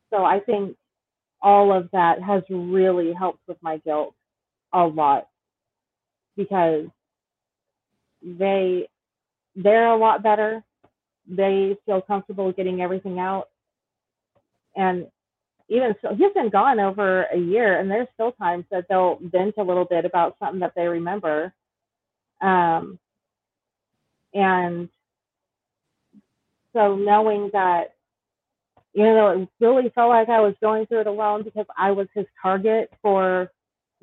So 0.10 0.24
I 0.24 0.40
think 0.40 0.76
all 1.42 1.72
of 1.72 1.90
that 1.92 2.22
has 2.22 2.44
really 2.50 3.14
helped 3.14 3.42
with 3.48 3.58
my 3.62 3.78
guilt 3.78 4.14
a 4.74 4.86
lot 4.86 5.29
because 6.40 6.88
they 8.24 8.90
they're 9.56 9.92
a 9.92 9.98
lot 9.98 10.24
better. 10.24 10.64
They 11.28 11.78
feel 11.86 12.02
comfortable 12.02 12.52
getting 12.54 12.82
everything 12.82 13.20
out. 13.20 13.50
And 14.76 15.08
even 15.70 15.96
so, 16.02 16.16
he's 16.16 16.34
been 16.34 16.50
gone 16.50 16.80
over 16.80 17.24
a 17.26 17.38
year, 17.38 17.80
and 17.80 17.92
there's 17.92 18.08
still 18.16 18.34
times 18.34 18.66
that 18.72 18.86
they'll 18.90 19.20
vent 19.22 19.56
a 19.60 19.64
little 19.64 19.86
bit 19.86 20.06
about 20.06 20.38
something 20.40 20.62
that 20.62 20.74
they 20.76 20.88
remember 20.88 21.54
um, 22.42 23.00
and 24.34 24.90
so 26.74 26.96
knowing 26.96 27.50
that, 27.54 27.96
you 28.94 29.04
know, 29.04 29.42
it 29.44 29.50
really 29.60 29.90
felt 29.96 30.10
like 30.10 30.30
I 30.30 30.42
was 30.42 30.56
going 30.62 30.86
through 30.88 31.02
it 31.02 31.08
alone 31.08 31.44
because 31.44 31.68
I 31.78 31.92
was 31.92 32.08
his 32.14 32.28
target 32.42 32.92
for 33.02 33.52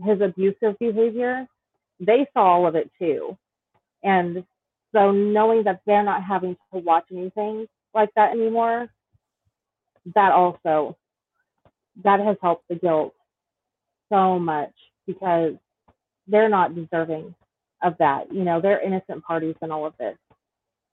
his 0.04 0.20
abusive 0.20 0.78
behavior, 0.78 1.46
they 2.00 2.26
saw 2.34 2.44
all 2.54 2.66
of 2.66 2.74
it 2.76 2.90
too. 3.00 3.36
And 4.02 4.44
so 4.94 5.10
knowing 5.12 5.64
that 5.64 5.80
they're 5.86 6.04
not 6.04 6.22
having 6.24 6.56
to 6.72 6.80
watch 6.80 7.06
anything 7.12 7.66
like 7.94 8.10
that 8.16 8.32
anymore, 8.32 8.88
that 10.14 10.32
also 10.32 10.96
that 12.04 12.20
has 12.20 12.36
helped 12.42 12.68
the 12.68 12.76
guilt 12.76 13.14
so 14.12 14.38
much 14.38 14.72
because 15.06 15.54
they're 16.28 16.48
not 16.48 16.74
deserving 16.74 17.34
of 17.82 17.96
that. 17.98 18.32
You 18.32 18.44
know, 18.44 18.60
they're 18.60 18.80
innocent 18.82 19.24
parties 19.24 19.56
in 19.62 19.70
all 19.70 19.86
of 19.86 19.94
this. 19.98 20.16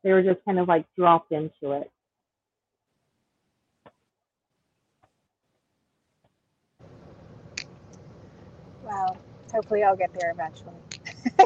They 0.03 0.11
were 0.13 0.23
just 0.23 0.43
kind 0.45 0.59
of 0.59 0.67
like 0.67 0.85
dropped 0.97 1.31
into 1.31 1.73
it. 1.73 1.91
Wow. 8.83 9.17
Hopefully, 9.53 9.83
I'll 9.83 9.95
get 9.97 10.11
there 10.19 10.31
eventually. 10.31 10.75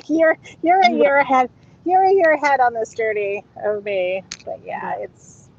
You're 0.10 0.38
you're 0.64 0.82
a 0.82 0.90
mm. 0.90 1.02
year 1.02 1.18
ahead. 1.18 1.50
You're 1.86 2.04
a 2.04 2.12
year 2.12 2.34
ahead 2.34 2.60
on 2.60 2.74
this 2.74 2.94
journey 2.94 3.44
of 3.64 3.84
me. 3.84 4.24
But 4.46 4.62
yeah, 4.66 4.94
mm-hmm. 4.94 5.04
it's. 5.04 5.50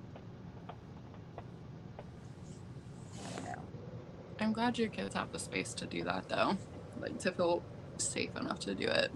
I'm 4.41 4.53
glad 4.53 4.79
your 4.79 4.89
kids 4.89 5.15
have 5.15 5.33
the 5.33 5.39
space 5.39 5.75
to 5.75 5.87
do 5.87 6.05
that 6.05 6.29
though. 6.29 6.57
Like 7.01 7.19
to 7.21 7.33
feel 7.33 7.63
safe 7.97 8.37
enough 8.37 8.61
to 8.61 8.75
do 8.75 8.87
it. 8.87 9.11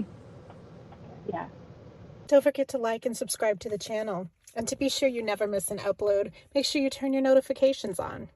Yeah. 1.33 1.47
Don't 2.26 2.43
forget 2.43 2.68
to 2.68 2.78
like 2.78 3.07
and 3.07 3.16
subscribe 3.16 3.61
to 3.61 3.68
the 3.68 3.78
channel. 3.78 4.30
And 4.55 4.68
to 4.68 4.76
be 4.76 4.89
sure 4.89 5.09
you 5.09 5.22
never 5.22 5.47
miss 5.47 5.70
an 5.70 5.78
upload, 5.78 6.30
make 6.55 6.66
sure 6.66 6.83
you 6.83 6.91
turn 6.91 7.12
your 7.12 7.22
notifications 7.22 7.99
on. 7.99 8.28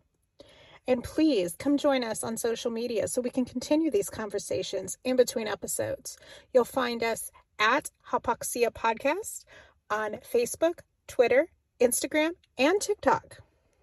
And 0.89 1.03
please 1.03 1.57
come 1.59 1.76
join 1.76 2.05
us 2.05 2.22
on 2.22 2.37
social 2.37 2.70
media 2.70 3.09
so 3.09 3.20
we 3.20 3.30
can 3.30 3.45
continue 3.45 3.91
these 3.91 4.11
conversations 4.11 4.99
in 5.05 5.16
between 5.16 5.49
episodes. 5.49 6.16
You'll 6.55 6.64
find 6.64 7.03
us 7.03 7.30
at 7.59 7.91
Hypoxia 8.11 8.70
Podcast 8.70 9.45
on 9.91 10.18
Facebook, 10.32 10.80
Twitter, 11.09 11.49
Instagram, 11.80 12.32
and 12.59 12.80
TikTok. 12.80 13.39